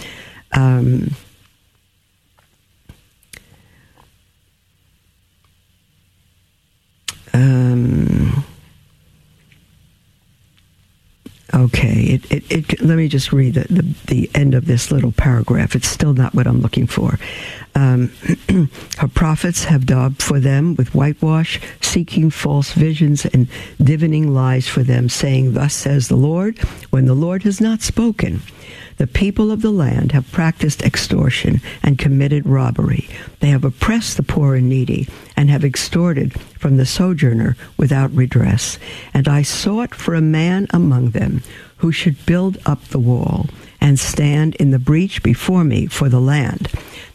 [0.53, 1.17] Um,
[7.35, 8.45] um,
[11.53, 15.11] Okay, it, it, it, let me just read the, the, the, end of this little
[15.11, 15.75] paragraph.
[15.75, 17.19] It's still not what I'm looking for.
[17.75, 18.13] Um,
[18.99, 23.49] her prophets have daubed for them with whitewash, seeking false visions and
[23.83, 26.59] divining lies for them, saying, Thus says the Lord,
[26.91, 28.43] when the Lord has not spoken.
[29.01, 33.09] The people of the land have practiced extortion and committed robbery.
[33.39, 38.79] They have oppressed the poor and needy and have extorted from the sojourner without redress.
[39.15, 41.43] And I sought for a man among them
[41.79, 43.47] who should build up the wall
[43.81, 46.69] and stand in the breach before me for the land,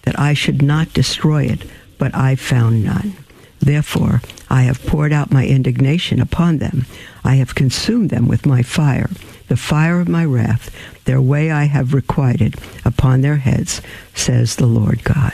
[0.06, 1.66] that I should not destroy it,
[2.00, 3.16] but I found none.
[3.60, 6.88] Therefore, I have poured out my indignation upon them.
[7.24, 9.12] I have consumed them with my fire,
[9.48, 10.74] the fire of my wrath.
[11.06, 13.82] Their way I have requited upon their heads,
[14.14, 15.34] says the Lord God.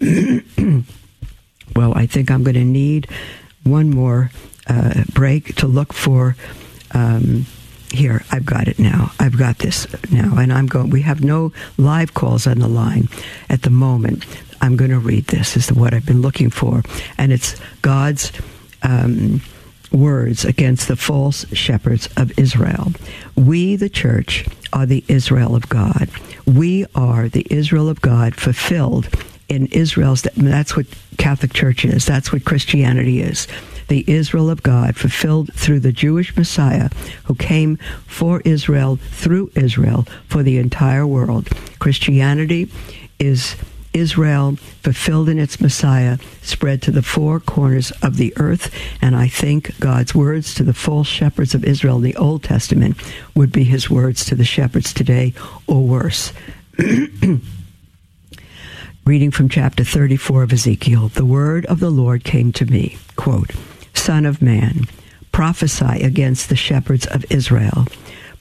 [1.76, 3.08] well, I think I'm going to need
[3.64, 4.30] one more
[4.66, 6.36] uh, break to look for.
[6.92, 7.46] Um,
[7.90, 9.12] here, I've got it now.
[9.20, 10.90] I've got this now, and I'm going.
[10.90, 13.08] We have no live calls on the line
[13.48, 14.26] at the moment.
[14.60, 15.56] I'm going to read this.
[15.56, 16.82] Is what I've been looking for,
[17.18, 18.32] and it's God's.
[18.82, 19.40] Um,
[19.94, 22.92] words against the false shepherds of Israel.
[23.36, 26.08] We, the church, are the Israel of God.
[26.46, 29.08] We are the Israel of God fulfilled
[29.48, 30.22] in Israel's.
[30.36, 32.04] That's what Catholic Church is.
[32.04, 33.46] That's what Christianity is.
[33.88, 36.88] The Israel of God fulfilled through the Jewish Messiah
[37.24, 37.76] who came
[38.06, 41.48] for Israel, through Israel, for the entire world.
[41.78, 42.70] Christianity
[43.18, 43.56] is
[43.94, 48.74] Israel, fulfilled in its Messiah, spread to the four corners of the earth.
[49.00, 52.96] And I think God's words to the false shepherds of Israel in the Old Testament
[53.34, 55.32] would be his words to the shepherds today,
[55.66, 56.32] or worse.
[59.06, 63.50] Reading from chapter 34 of Ezekiel, the word of the Lord came to me, quote,
[63.92, 64.86] Son of man,
[65.30, 67.86] prophesy against the shepherds of Israel.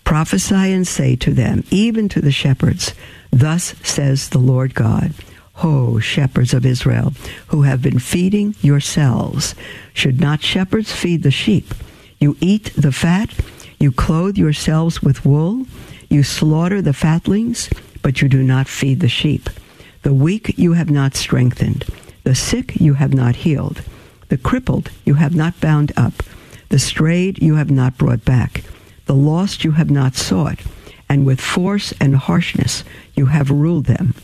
[0.03, 2.93] Prophesy and say to them, even to the shepherds,
[3.31, 5.13] Thus says the Lord God,
[5.57, 7.13] Ho, shepherds of Israel,
[7.47, 9.55] who have been feeding yourselves.
[9.93, 11.73] Should not shepherds feed the sheep?
[12.19, 13.33] You eat the fat,
[13.79, 15.65] You clothe yourselves with wool.
[16.09, 17.69] You slaughter the fatlings,
[18.01, 19.49] but you do not feed the sheep.
[20.03, 21.85] The weak you have not strengthened.
[22.23, 23.83] The sick you have not healed.
[24.29, 26.23] The crippled you have not bound up.
[26.69, 28.63] The strayed you have not brought back.
[29.05, 30.59] The lost you have not sought.
[31.09, 32.85] And with force and harshness
[33.15, 34.15] you have ruled them.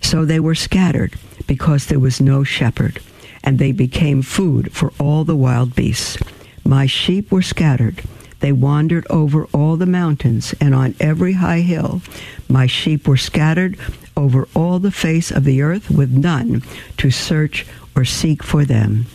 [0.00, 3.00] So they were scattered because there was no shepherd,
[3.42, 6.18] and they became food for all the wild beasts.
[6.64, 8.02] My sheep were scattered.
[8.40, 12.02] They wandered over all the mountains and on every high hill.
[12.48, 13.78] My sheep were scattered
[14.16, 16.62] over all the face of the earth with none
[16.98, 19.06] to search or seek for them.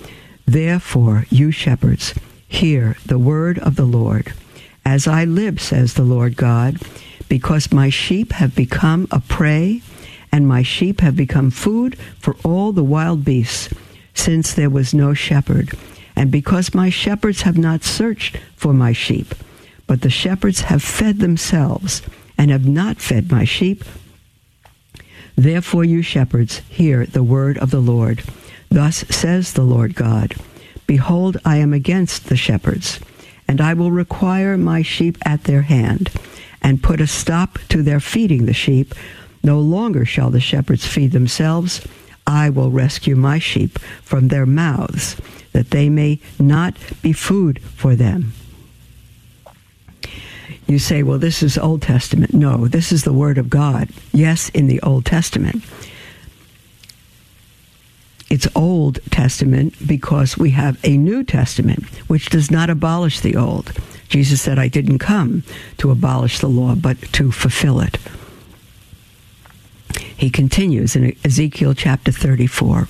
[0.46, 2.14] Therefore, you shepherds,
[2.48, 4.34] hear the word of the Lord.
[4.84, 6.82] As I live, says the Lord God,
[7.30, 9.82] because my sheep have become a prey,
[10.32, 13.70] and my sheep have become food for all the wild beasts,
[14.14, 15.72] since there was no shepherd,
[16.16, 19.34] and because my shepherds have not searched for my sheep,
[19.88, 22.02] but the shepherds have fed themselves,
[22.38, 23.84] and have not fed my sheep.
[25.36, 28.24] Therefore, you shepherds, hear the word of the Lord.
[28.70, 30.36] Thus says the Lord God
[30.88, 33.00] Behold, I am against the shepherds,
[33.48, 36.10] and I will require my sheep at their hand,
[36.62, 38.94] and put a stop to their feeding the sheep.
[39.44, 41.86] No longer shall the shepherds feed themselves.
[42.28, 45.18] I will rescue my sheep from their mouths,
[45.54, 48.34] that they may not be food for them.
[50.68, 52.34] You say, well, this is Old Testament.
[52.34, 53.90] No, this is the Word of God.
[54.14, 55.64] Yes, in the Old Testament.
[58.30, 63.74] It's Old Testament because we have a New Testament, which does not abolish the Old.
[64.08, 65.44] Jesus said, I didn't come
[65.80, 67.98] to abolish the law, but to fulfill it.
[70.16, 72.88] He continues in Ezekiel chapter 34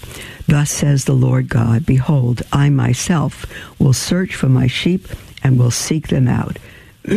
[0.47, 3.45] Thus says the Lord God, Behold, I myself
[3.80, 5.08] will search for my sheep
[5.43, 6.58] and will seek them out.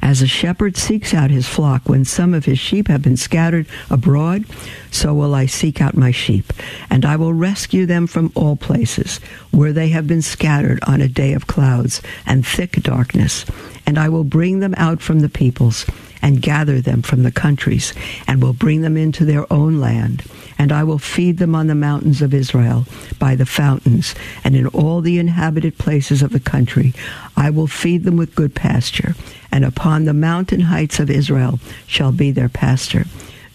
[0.00, 3.66] As a shepherd seeks out his flock when some of his sheep have been scattered
[3.88, 4.46] abroad,
[4.90, 6.52] so will I seek out my sheep,
[6.90, 9.18] and I will rescue them from all places
[9.52, 13.44] where they have been scattered on a day of clouds and thick darkness,
[13.86, 15.86] and I will bring them out from the peoples
[16.22, 17.92] and gather them from the countries,
[18.26, 20.22] and will bring them into their own land.
[20.58, 22.86] And I will feed them on the mountains of Israel,
[23.18, 24.14] by the fountains,
[24.44, 26.94] and in all the inhabited places of the country.
[27.36, 29.16] I will feed them with good pasture,
[29.50, 33.06] and upon the mountain heights of Israel shall be their pasture.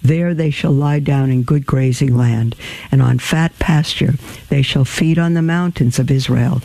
[0.03, 2.55] There they shall lie down in good grazing land,
[2.91, 4.15] and on fat pasture
[4.49, 6.61] they shall feed on the mountains of Israel.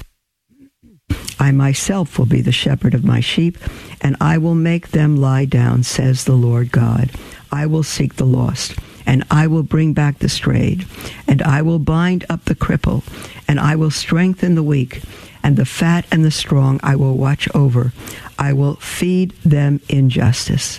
[1.43, 3.59] I myself will be the shepherd of my sheep,
[4.01, 7.11] and I will make them lie down, says the Lord God.
[7.51, 10.87] I will seek the lost, and I will bring back the strayed,
[11.27, 13.03] and I will bind up the cripple,
[13.49, 15.03] and I will strengthen the weak,
[15.43, 17.93] and the fat and the strong I will watch over.
[18.39, 20.79] I will feed them in justice.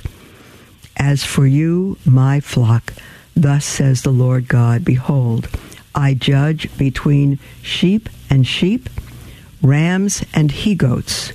[0.95, 2.93] As for you, my flock,
[3.35, 5.49] thus says the Lord God, behold,
[5.93, 8.89] I judge between sheep and sheep
[9.63, 11.31] rams and he goats.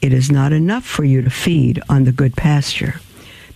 [0.00, 3.00] It is not enough for you to feed on the good pasture,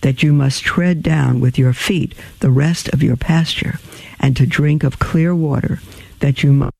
[0.01, 3.79] that you must tread down with your feet the rest of your pasture,
[4.19, 5.79] and to drink of clear water,
[6.19, 6.73] that you must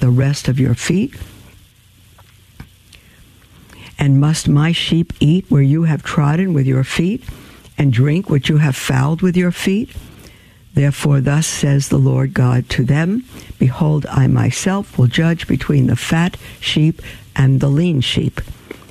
[0.00, 1.14] the rest of your feet.
[3.96, 7.22] And must my sheep eat where you have trodden with your feet,
[7.76, 9.90] and drink what you have fouled with your feet?
[10.74, 13.24] Therefore, thus says the Lord God to them
[13.58, 17.02] Behold, I myself will judge between the fat sheep
[17.34, 18.40] and the lean sheep.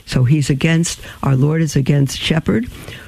[0.06, 2.66] So he's against, our Lord is against shepherd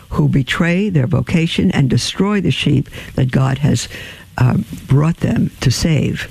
[0.09, 3.87] who betray their vocation and destroy the sheep that God has
[4.37, 4.57] uh,
[4.87, 6.27] brought them to save.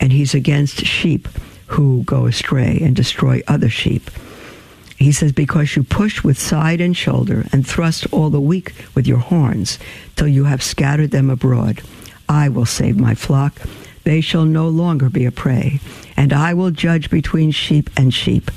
[0.00, 1.28] And he's against sheep
[1.66, 4.10] who go astray and destroy other sheep.
[5.02, 9.06] He says, Because you push with side and shoulder and thrust all the weak with
[9.06, 9.78] your horns
[10.16, 11.82] till you have scattered them abroad.
[12.28, 13.60] I will save my flock.
[14.04, 15.80] They shall no longer be a prey.
[16.16, 18.50] And I will judge between sheep and sheep.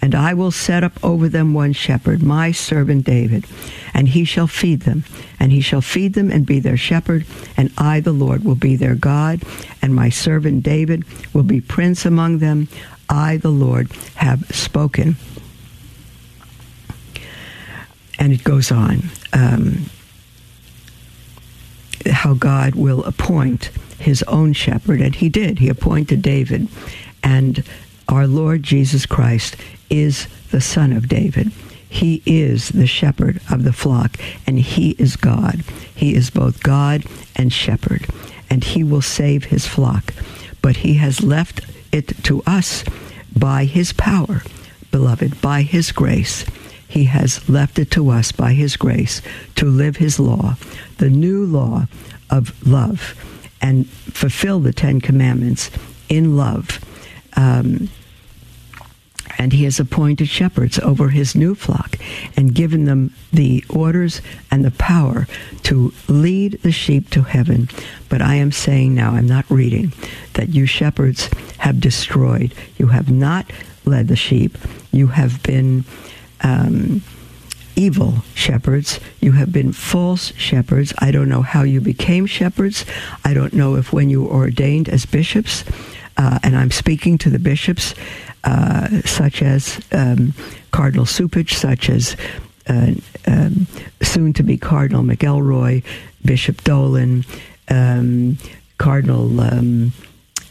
[0.00, 3.44] And I will set up over them one shepherd, my servant David.
[3.94, 5.04] And he shall feed them.
[5.38, 7.26] And he shall feed them and be their shepherd.
[7.56, 9.42] And I, the Lord, will be their God.
[9.80, 12.68] And my servant David will be prince among them.
[13.08, 15.16] I, the Lord, have spoken
[18.22, 19.02] and it goes on.
[19.32, 19.86] Um,
[22.08, 23.66] how God will appoint
[23.98, 25.58] his own shepherd, and he did.
[25.58, 26.68] He appointed David,
[27.24, 27.64] and
[28.08, 29.56] our Lord Jesus Christ
[29.90, 31.50] is the son of David.
[31.88, 34.16] He is the shepherd of the flock,
[34.46, 35.64] and he is God.
[35.92, 37.04] He is both God
[37.34, 38.06] and shepherd,
[38.48, 40.14] and he will save his flock.
[40.62, 42.84] But he has left it to us
[43.36, 44.42] by his power,
[44.92, 46.44] beloved, by his grace,
[46.92, 49.22] he has left it to us by his grace
[49.54, 50.56] to live his law,
[50.98, 51.86] the new law
[52.28, 53.14] of love,
[53.62, 55.70] and fulfill the Ten Commandments
[56.10, 56.78] in love.
[57.34, 57.88] Um,
[59.38, 61.96] and he has appointed shepherds over his new flock
[62.36, 64.20] and given them the orders
[64.50, 65.26] and the power
[65.62, 67.70] to lead the sheep to heaven.
[68.10, 69.94] But I am saying now, I'm not reading,
[70.34, 72.54] that you shepherds have destroyed.
[72.76, 73.50] You have not
[73.86, 74.58] led the sheep.
[74.92, 75.86] You have been
[76.42, 77.02] um,
[77.76, 79.00] evil shepherds.
[79.20, 80.92] You have been false shepherds.
[80.98, 82.84] I don't know how you became shepherds.
[83.24, 85.64] I don't know if when you were ordained as bishops,
[86.16, 87.94] uh, and I'm speaking to the bishops,
[88.44, 90.34] uh, such as um,
[90.70, 92.16] Cardinal Cupich, such as
[92.68, 92.92] uh,
[93.26, 93.66] um,
[94.02, 95.82] soon to be Cardinal McElroy,
[96.24, 97.24] Bishop Dolan,
[97.68, 98.38] um,
[98.78, 99.92] Cardinal, um,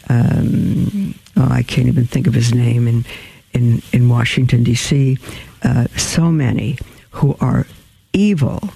[0.08, 3.04] um, oh, I can't even think of his name, in,
[3.52, 5.18] in, in Washington, D.C.,
[5.62, 6.78] uh, so many
[7.12, 7.66] who are
[8.12, 8.70] evil.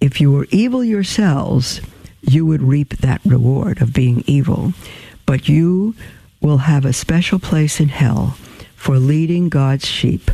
[0.00, 1.80] If you were evil yourselves,
[2.22, 4.72] you would reap that reward of being evil.
[5.26, 5.94] But you
[6.40, 8.36] will have a special place in hell
[8.76, 10.30] for leading God's sheep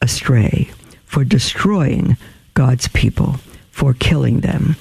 [0.00, 0.70] astray,
[1.04, 2.16] for destroying
[2.54, 3.36] God's people,
[3.70, 4.76] for killing them,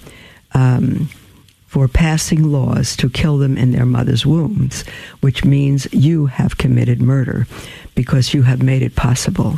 [0.53, 1.09] um,
[1.65, 4.83] for passing laws to kill them in their mother's wombs,
[5.21, 7.47] which means you have committed murder
[7.95, 9.57] because you have made it possible.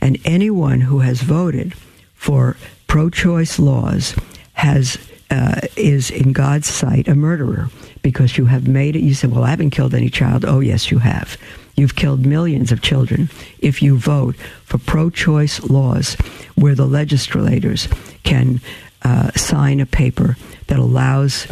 [0.00, 1.74] And anyone who has voted
[2.14, 4.14] for pro-choice laws
[4.54, 4.98] has
[5.30, 7.68] uh, is in God's sight a murderer
[8.02, 9.02] because you have made it.
[9.02, 11.36] You said, "Well, I haven't killed any child." Oh, yes, you have.
[11.76, 13.28] You've killed millions of children
[13.60, 16.14] if you vote for pro-choice laws
[16.56, 17.88] where the legislators
[18.24, 18.60] can
[19.02, 20.36] uh, sign a paper
[20.66, 21.46] that allows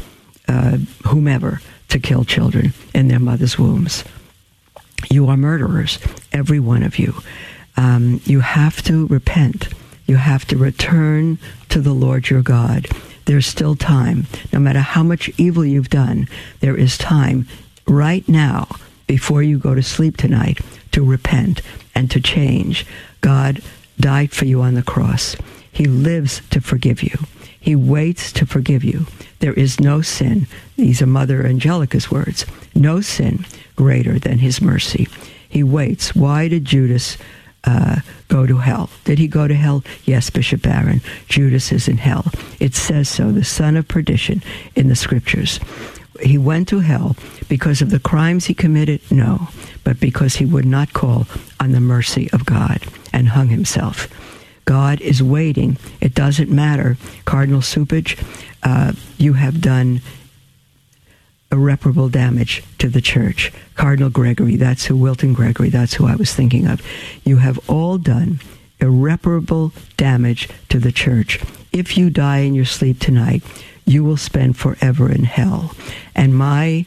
[0.48, 4.02] uh, whomever to kill children in their mother's wombs.
[5.10, 6.00] You are murderers,
[6.32, 7.14] every one of you
[7.76, 9.68] um, you have to repent.
[10.06, 12.88] You have to return to the Lord your God.
[13.26, 14.26] There's still time.
[14.52, 16.28] No matter how much evil you've done,
[16.60, 17.48] there is time
[17.86, 18.68] right now
[19.06, 20.60] before you go to sleep tonight
[20.92, 21.60] to repent
[21.94, 22.86] and to change.
[23.20, 23.62] God
[23.98, 25.36] died for you on the cross.
[25.72, 27.18] He lives to forgive you.
[27.58, 29.06] He waits to forgive you.
[29.40, 30.46] There is no sin.
[30.76, 32.46] These are Mother Angelica's words.
[32.74, 35.08] No sin greater than his mercy.
[35.48, 36.14] He waits.
[36.14, 37.18] Why did Judas
[37.66, 38.90] uh, go to hell.
[39.04, 39.84] Did he go to hell?
[40.04, 41.00] Yes, Bishop Barron.
[41.28, 42.26] Judas is in hell.
[42.60, 44.42] It says so, the son of perdition
[44.74, 45.60] in the scriptures.
[46.20, 47.16] He went to hell
[47.48, 49.00] because of the crimes he committed?
[49.10, 49.48] No,
[49.84, 51.26] but because he would not call
[51.60, 52.80] on the mercy of God
[53.12, 54.08] and hung himself.
[54.64, 55.76] God is waiting.
[56.00, 56.96] It doesn't matter.
[57.24, 58.18] Cardinal Cupich,
[58.62, 60.00] uh, you have done
[61.52, 63.52] irreparable damage to the church.
[63.74, 66.82] Cardinal Gregory, that's who, Wilton Gregory, that's who I was thinking of.
[67.24, 68.40] You have all done
[68.80, 71.40] irreparable damage to the church.
[71.72, 73.42] If you die in your sleep tonight,
[73.84, 75.74] you will spend forever in hell.
[76.14, 76.86] And my,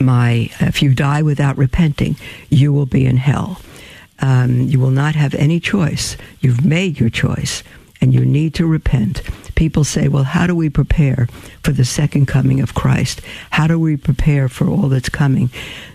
[0.00, 2.16] my, if you die without repenting,
[2.48, 3.60] you will be in hell.
[4.20, 6.16] Um, you will not have any choice.
[6.40, 7.64] You've made your choice
[8.02, 9.22] and you need to repent.
[9.54, 11.28] People say, well, how do we prepare
[11.62, 13.22] for the second coming of Christ?
[13.50, 15.50] How do we prepare for all that's coming?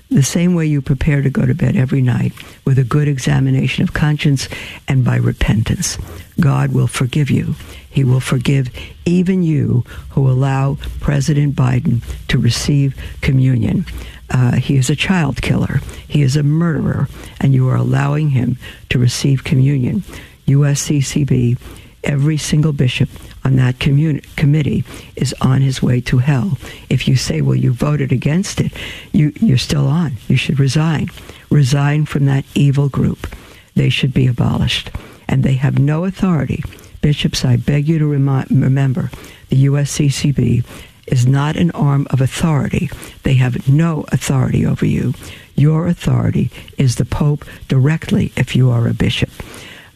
[0.09, 2.31] The same way you prepare to go to bed every night
[2.63, 4.47] with a good examination of conscience
[4.87, 5.97] and by repentance.
[6.39, 7.55] God will forgive you.
[7.89, 8.69] He will forgive
[9.05, 13.85] even you who allow President Biden to receive communion.
[14.29, 15.81] Uh, he is a child killer.
[16.07, 17.09] He is a murderer,
[17.41, 18.57] and you are allowing him
[18.89, 20.03] to receive communion.
[20.47, 21.57] USCCB
[22.03, 23.09] every single bishop
[23.43, 24.83] on that committee
[25.15, 26.57] is on his way to hell.
[26.89, 28.73] If you say, well, you voted against it,
[29.11, 30.17] you, you're still on.
[30.27, 31.07] You should resign.
[31.49, 33.27] Resign from that evil group.
[33.75, 34.91] They should be abolished.
[35.27, 36.63] And they have no authority.
[37.01, 39.11] Bishops, I beg you to remi- remember
[39.49, 40.65] the USCCB
[41.07, 42.89] is not an arm of authority.
[43.23, 45.13] They have no authority over you.
[45.55, 49.29] Your authority is the Pope directly if you are a bishop.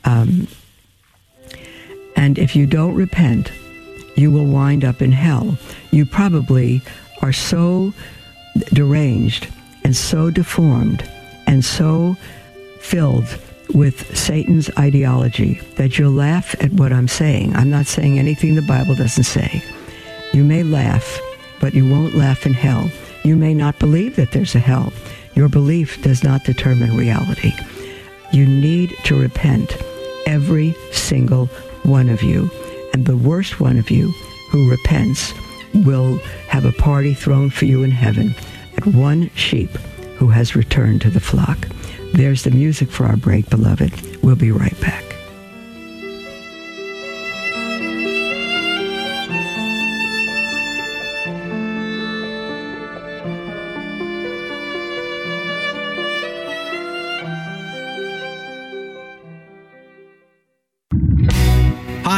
[0.05, 0.47] Um,
[2.15, 3.51] and if you don't repent,
[4.15, 5.57] you will wind up in hell.
[5.91, 6.81] You probably
[7.21, 7.93] are so
[8.73, 9.47] deranged
[9.83, 11.09] and so deformed
[11.47, 12.15] and so
[12.79, 13.37] filled
[13.73, 17.55] with Satan's ideology that you'll laugh at what I'm saying.
[17.55, 19.63] I'm not saying anything the Bible doesn't say.
[20.33, 21.19] You may laugh,
[21.59, 22.89] but you won't laugh in hell.
[23.23, 24.91] You may not believe that there's a hell.
[25.35, 27.53] Your belief does not determine reality.
[28.33, 29.75] You need to repent,
[30.25, 31.49] every single
[31.83, 32.49] one of you,
[32.93, 34.11] and the worst one of you
[34.49, 35.33] who repents
[35.73, 36.17] will
[36.47, 38.35] have a party thrown for you in heaven
[38.77, 39.69] at one sheep
[40.17, 41.67] who has returned to the flock.
[42.13, 44.21] There's the music for our break, beloved.
[44.21, 45.10] We'll be right back.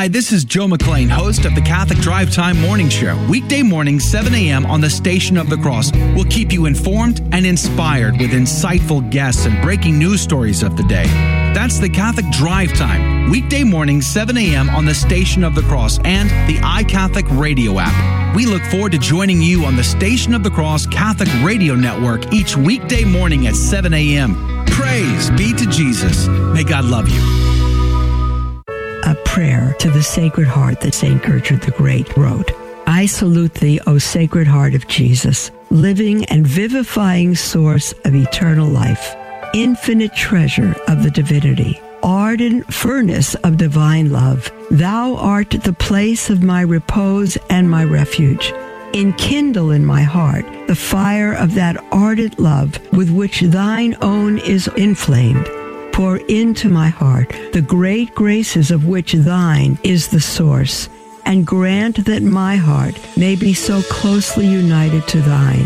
[0.03, 3.15] Hi, this is Joe McLean, host of the Catholic Drive Time Morning Show.
[3.29, 4.65] Weekday morning, 7 a.m.
[4.65, 5.93] on the Station of the Cross.
[6.13, 10.83] We'll keep you informed and inspired with insightful guests and breaking news stories of the
[10.83, 11.05] day.
[11.53, 13.31] That's the Catholic Drive Time.
[13.31, 14.69] Weekday morning, 7 a.m.
[14.71, 18.35] on the Station of the Cross and the iCatholic radio app.
[18.35, 22.33] We look forward to joining you on the Station of the Cross Catholic Radio Network
[22.33, 24.65] each weekday morning at 7 a.m.
[24.65, 26.27] Praise be to Jesus.
[26.27, 27.52] May God love you
[29.05, 31.21] a prayer to the Sacred Heart that St.
[31.21, 32.51] Gertrude the Great wrote.
[32.87, 39.15] I salute thee, O Sacred Heart of Jesus, living and vivifying source of eternal life,
[39.53, 44.51] infinite treasure of the divinity, ardent furnace of divine love.
[44.71, 48.53] Thou art the place of my repose and my refuge.
[48.93, 54.67] Enkindle in my heart the fire of that ardent love with which thine own is
[54.77, 55.49] inflamed
[55.93, 60.89] pour into my heart the great graces of which thine is the source,
[61.25, 65.65] and grant that my heart may be so closely united to thine,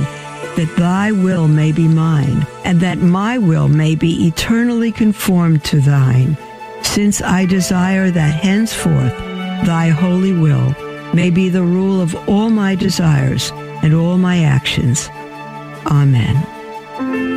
[0.56, 5.80] that thy will may be mine, and that my will may be eternally conformed to
[5.80, 6.38] thine,
[6.84, 9.18] since I desire that henceforth
[9.66, 10.76] thy holy will
[11.14, 13.52] may be the rule of all my desires
[13.82, 15.10] and all my actions.
[15.86, 17.37] Amen.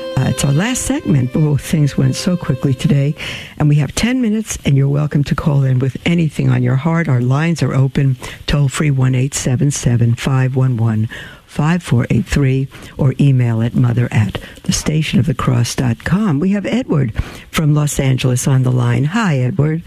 [0.21, 1.31] uh, it's our last segment.
[1.33, 3.15] Oh, things went so quickly today.
[3.57, 6.75] And we have 10 minutes, and you're welcome to call in with anything on your
[6.75, 7.07] heart.
[7.07, 11.09] Our lines are open, toll free 1 877 511
[11.47, 12.67] 5483,
[12.97, 16.39] or email at mother at thestationofthecross.com.
[16.39, 17.13] We have Edward
[17.49, 19.05] from Los Angeles on the line.
[19.05, 19.83] Hi, Edward.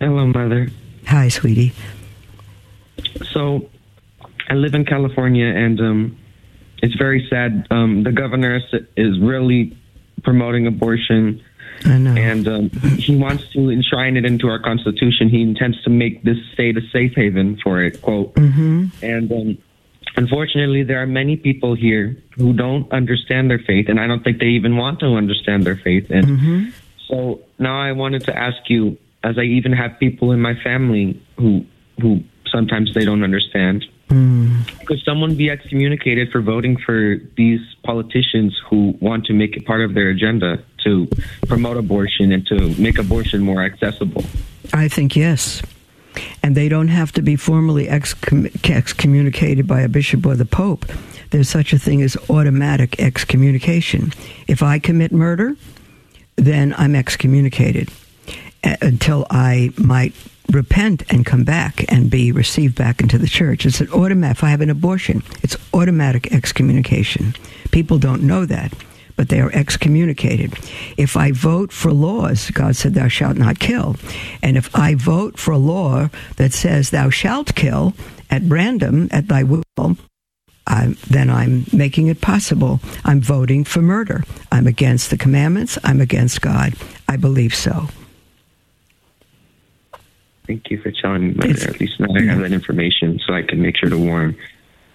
[0.00, 0.68] Hello, Mother.
[1.06, 1.72] Hi, sweetie.
[3.32, 3.68] So,
[4.48, 6.18] I live in California, and um,
[6.82, 7.66] it's very sad.
[7.70, 8.60] Um, the governor
[8.96, 9.76] is really
[10.22, 11.42] promoting abortion.
[11.84, 15.28] And um, he wants to enshrine it into our constitution.
[15.28, 18.34] He intends to make this state a safe haven for it, quote.
[18.34, 18.86] Mm-hmm.
[19.00, 19.58] And um,
[20.16, 24.40] unfortunately, there are many people here who don't understand their faith, and I don't think
[24.40, 26.10] they even want to understand their faith.
[26.10, 26.64] And mm-hmm.
[27.06, 31.20] so now I wanted to ask you, as I even have people in my family
[31.36, 31.64] who
[32.00, 33.84] who sometimes they don't understand.
[34.08, 34.86] Mm.
[34.86, 39.82] Could someone be excommunicated for voting for these politicians who want to make it part
[39.82, 41.08] of their agenda to
[41.46, 44.24] promote abortion and to make abortion more accessible?
[44.72, 45.62] I think yes.
[46.42, 50.86] And they don't have to be formally excom- excommunicated by a bishop or the pope.
[51.30, 54.12] There's such a thing as automatic excommunication.
[54.46, 55.56] If I commit murder,
[56.36, 57.90] then I'm excommunicated
[58.62, 60.14] until I might
[60.50, 63.66] repent and come back and be received back into the church.
[63.66, 64.38] It's an automatic.
[64.38, 67.34] If I have an abortion, it's automatic excommunication.
[67.70, 68.72] People don't know that,
[69.16, 70.54] but they are excommunicated.
[70.96, 73.96] If I vote for laws, God said, "Thou shalt not kill,"
[74.42, 77.94] and if I vote for a law that says, "Thou shalt kill,"
[78.30, 79.62] at random at thy will.
[80.66, 82.80] I'm, then I'm making it possible.
[83.02, 84.22] I'm voting for murder.
[84.52, 85.78] I'm against the commandments.
[85.82, 86.74] I'm against God.
[87.08, 87.88] I believe so.
[90.48, 91.68] Thank you for telling me, Mother.
[91.68, 94.34] At least now I have that information so I can make sure to warn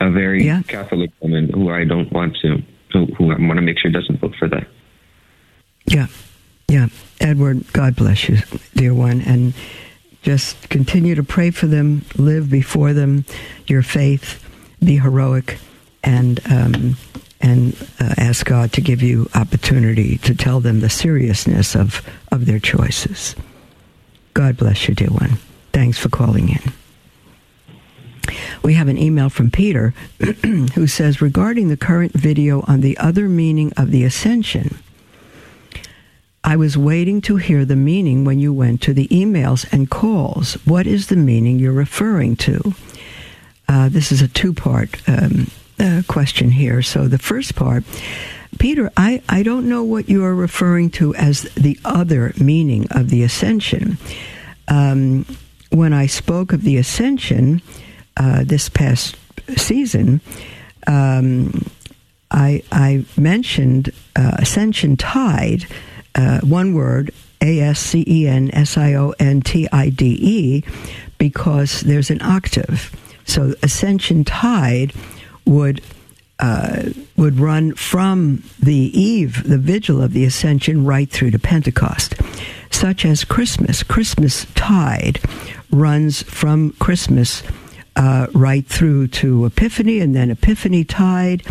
[0.01, 0.63] a very yeah.
[0.63, 4.19] Catholic woman who I don't want to, who, who I want to make sure doesn't
[4.19, 4.67] vote for that.
[5.85, 6.07] Yeah.
[6.67, 6.87] Yeah.
[7.21, 8.39] Edward, God bless you,
[8.73, 9.21] dear one.
[9.21, 9.53] And
[10.23, 13.23] just continue to pray for them, live before them
[13.67, 14.43] your faith,
[14.83, 15.59] be heroic
[16.03, 16.97] and um,
[17.41, 22.01] and uh, ask God to give you opportunity to tell them the seriousness of,
[22.31, 23.35] of their choices.
[24.33, 25.37] God bless you, dear one.
[25.71, 26.73] Thanks for calling in.
[28.63, 29.93] We have an email from Peter
[30.43, 34.77] who says regarding the current video on the other meaning of the ascension.
[36.43, 40.55] I was waiting to hear the meaning when you went to the emails and calls.
[40.65, 42.73] What is the meaning you're referring to?
[43.67, 46.81] Uh, this is a two part um, uh, question here.
[46.81, 47.83] So the first part,
[48.59, 53.09] Peter, I, I don't know what you are referring to as the other meaning of
[53.09, 53.97] the ascension.
[54.67, 55.25] Um,
[55.69, 57.61] when I spoke of the ascension
[58.17, 59.17] uh, this past
[59.57, 60.21] season,
[60.87, 61.65] um,
[62.31, 65.67] I, I mentioned uh, ascension tide,
[66.15, 70.17] uh, one word, A S C E N S I O N T I D
[70.21, 70.63] E,
[71.17, 72.91] because there's an octave.
[73.25, 74.93] So ascension tide
[75.45, 75.81] would
[76.43, 82.15] uh, would run from the eve, the vigil of the ascension, right through to Pentecost,
[82.69, 83.81] such as Christmas.
[83.81, 85.21] Christmas tide
[85.71, 87.43] runs from Christmas
[87.95, 91.43] uh, right through to Epiphany, and then Epiphany tide,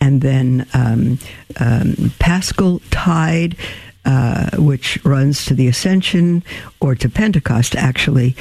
[0.00, 1.18] and then um,
[1.60, 3.54] um, Paschal tide.
[4.04, 6.42] Uh, which runs to the Ascension
[6.80, 8.34] or to Pentecost, actually.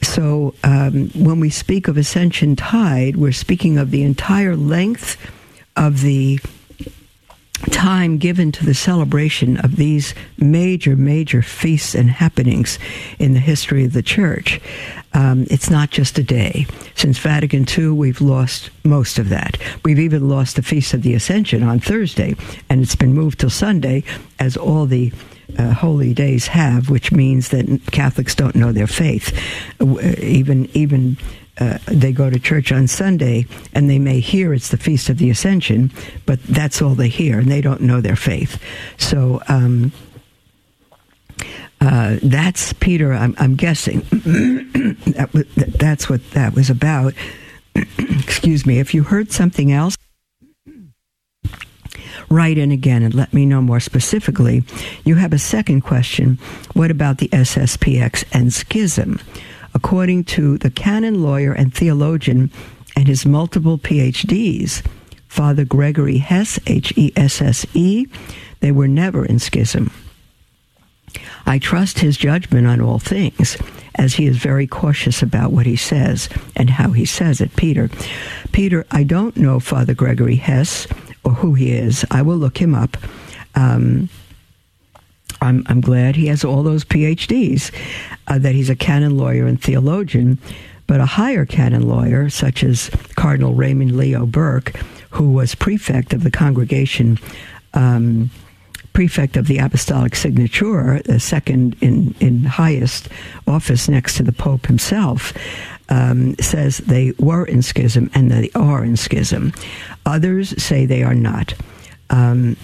[0.00, 5.18] So um, when we speak of Ascension Tide, we're speaking of the entire length
[5.76, 6.38] of the
[7.70, 12.78] time given to the celebration of these major, major feasts and happenings
[13.18, 14.60] in the history of the church.
[15.12, 16.66] Um, it's not just a day.
[16.94, 19.58] Since Vatican II, we've lost most of that.
[19.84, 22.36] We've even lost the Feast of the Ascension on Thursday,
[22.68, 24.04] and it's been moved till Sunday,
[24.38, 25.12] as all the
[25.58, 29.36] uh, holy days have, which means that Catholics don't know their faith.
[29.80, 31.16] Uh, even even
[31.60, 35.18] uh, they go to church on Sunday and they may hear it's the Feast of
[35.18, 35.92] the Ascension,
[36.26, 38.62] but that's all they hear, and they don't know their faith.
[38.98, 39.42] So.
[39.48, 39.92] Um,
[41.82, 43.14] uh, that's Peter.
[43.14, 45.30] I'm, I'm guessing that
[45.78, 47.14] that's what that was about.
[47.74, 48.80] Excuse me.
[48.80, 49.96] If you heard something else,
[52.28, 54.62] write in again and let me know more specifically.
[55.04, 56.38] You have a second question.
[56.74, 59.18] What about the SSPX and schism?
[59.74, 62.50] According to the canon lawyer and theologian
[62.96, 64.84] and his multiple PhDs,
[65.28, 68.06] Father Gregory Hesse, H E S S E,
[68.60, 69.92] they were never in schism.
[71.46, 73.56] I trust his judgment on all things,
[73.94, 77.56] as he is very cautious about what he says and how he says it.
[77.56, 77.90] Peter,
[78.52, 80.86] Peter, I don't know Father Gregory Hesse
[81.24, 82.04] or who he is.
[82.10, 82.96] I will look him up.
[83.54, 84.08] Um,
[85.40, 87.72] I'm, I'm glad he has all those PhDs,
[88.26, 90.38] uh, that he's a canon lawyer and theologian,
[90.86, 94.76] but a higher canon lawyer, such as Cardinal Raymond Leo Burke,
[95.10, 97.18] who was prefect of the congregation,
[97.74, 98.30] um,
[98.92, 103.08] prefect of the Apostolic Signatura, the second in, in highest
[103.46, 105.32] office next to the Pope himself,
[105.88, 109.52] um, says they were in schism and they are in schism.
[110.06, 111.54] Others say they are not.
[112.10, 112.56] Um,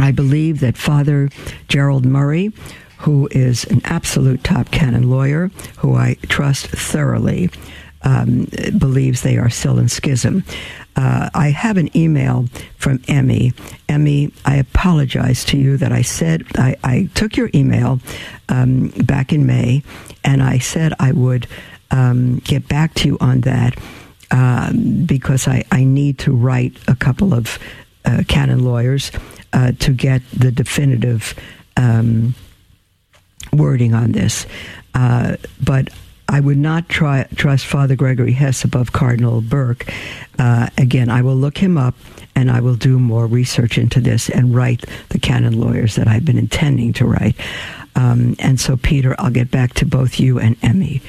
[0.00, 1.28] I believe that Father
[1.68, 2.52] Gerald Murray,
[2.98, 7.50] who is an absolute top canon lawyer, who I trust thoroughly,
[8.02, 8.48] um,
[8.78, 10.44] believes they are still in schism.
[10.96, 12.46] Uh, I have an email
[12.76, 13.52] from Emmy.
[13.88, 18.00] Emmy, I apologize to you that I said I, I took your email
[18.48, 19.82] um, back in May,
[20.24, 21.46] and I said I would
[21.90, 23.78] um, get back to you on that
[24.30, 27.58] um, because I, I need to write a couple of
[28.28, 29.10] canon lawyers
[29.52, 31.34] uh, to get the definitive
[31.76, 32.34] um,
[33.52, 34.46] wording on this.
[34.94, 35.88] Uh, but
[36.28, 39.92] I would not try, trust Father Gregory Hesse above Cardinal Burke.
[40.38, 41.96] Uh, again, I will look him up
[42.36, 46.24] and I will do more research into this and write the canon lawyers that I've
[46.24, 47.34] been intending to write.
[47.96, 51.02] Um, and so, Peter, I'll get back to both you and Emmy.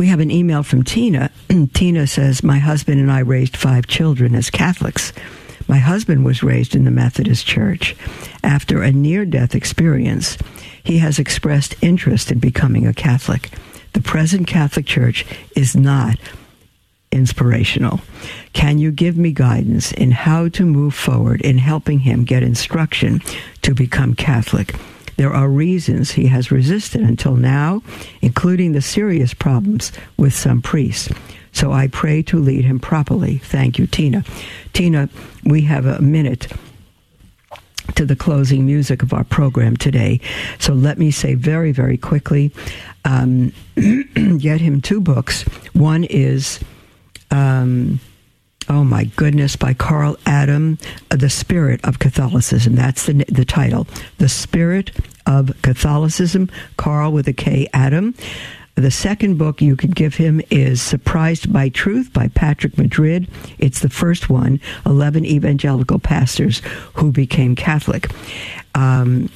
[0.00, 1.30] We have an email from Tina.
[1.74, 5.12] Tina says, My husband and I raised five children as Catholics.
[5.68, 7.94] My husband was raised in the Methodist Church.
[8.42, 10.38] After a near death experience,
[10.82, 13.50] he has expressed interest in becoming a Catholic.
[13.92, 16.18] The present Catholic Church is not
[17.12, 18.00] inspirational.
[18.54, 23.20] Can you give me guidance in how to move forward in helping him get instruction
[23.60, 24.74] to become Catholic?
[25.20, 27.82] There are reasons he has resisted until now,
[28.22, 31.10] including the serious problems with some priests.
[31.52, 33.36] So I pray to lead him properly.
[33.36, 34.24] Thank you, Tina.
[34.72, 35.10] Tina,
[35.44, 36.50] we have a minute
[37.96, 40.22] to the closing music of our program today.
[40.58, 42.50] So let me say very, very quickly
[43.04, 43.52] um,
[44.38, 45.42] get him two books.
[45.74, 46.60] One is.
[47.30, 48.00] Um,
[48.70, 50.78] oh my goodness, by Karl Adam,
[51.10, 52.74] uh, The Spirit of Catholicism.
[52.76, 53.86] That's the, the title.
[54.18, 54.92] The Spirit
[55.30, 58.14] of Catholicism, Karl with a K, Adam.
[58.74, 63.28] The second book you could give him is Surprised by Truth by Patrick Madrid.
[63.58, 66.62] It's the first one 11 evangelical pastors
[66.94, 68.10] who became Catholic.
[68.74, 69.30] Um,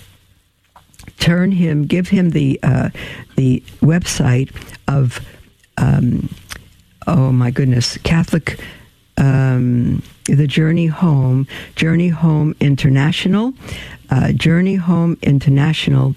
[1.20, 2.90] turn him, give him the, uh,
[3.36, 4.50] the website
[4.88, 5.20] of,
[5.76, 6.28] um,
[7.06, 8.58] oh my goodness, Catholic.
[9.16, 11.46] Um, the Journey Home,
[11.76, 13.52] Journey Home International.
[14.10, 16.14] Uh, Journey Home International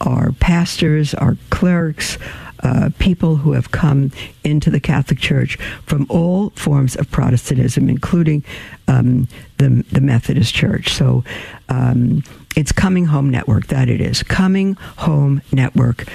[0.00, 2.18] are pastors, are clerics,
[2.62, 4.10] uh, people who have come
[4.44, 8.44] into the Catholic Church from all forms of Protestantism, including
[8.88, 9.28] um,
[9.58, 10.92] the, the Methodist Church.
[10.92, 11.24] So
[11.68, 12.22] um,
[12.56, 14.22] it's Coming Home Network, that it is.
[14.22, 16.06] Coming Home Network.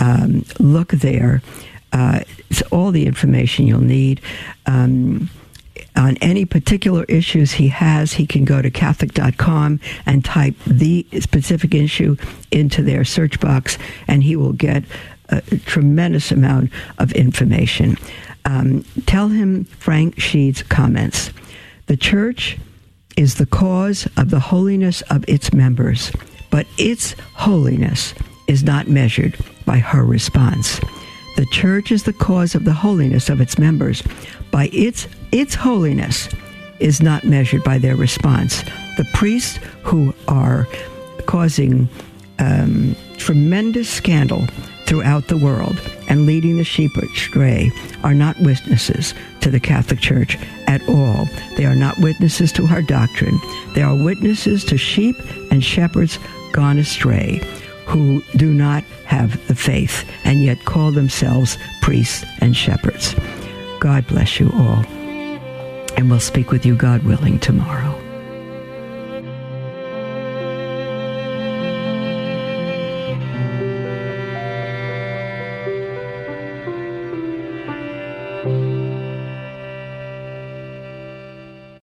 [0.00, 1.42] Um, look there.
[1.92, 2.20] Uh,
[2.50, 4.20] it's all the information you'll need.
[4.66, 5.30] Um,
[5.96, 11.74] on any particular issues he has, he can go to Catholic.com and type the specific
[11.74, 12.16] issue
[12.50, 14.84] into their search box, and he will get
[15.28, 17.96] a tremendous amount of information.
[18.44, 21.32] Um, tell him Frank Sheed's comments.
[21.86, 22.58] The church
[23.16, 26.12] is the cause of the holiness of its members,
[26.50, 28.14] but its holiness
[28.46, 30.80] is not measured by her response.
[31.36, 34.02] The church is the cause of the holiness of its members,
[34.50, 36.28] by its its holiness
[36.78, 38.62] is not measured by their response.
[38.96, 40.68] The priests who are
[41.26, 41.88] causing
[42.38, 44.46] um, tremendous scandal
[44.86, 47.72] throughout the world and leading the sheep astray
[48.02, 51.26] are not witnesses to the Catholic Church at all.
[51.56, 53.40] They are not witnesses to our doctrine.
[53.74, 55.16] They are witnesses to sheep
[55.50, 56.18] and shepherds
[56.52, 57.40] gone astray
[57.86, 63.14] who do not have the faith and yet call themselves priests and shepherds.
[63.80, 64.84] God bless you all.
[65.96, 68.03] And we'll speak with you, God willing, tomorrow.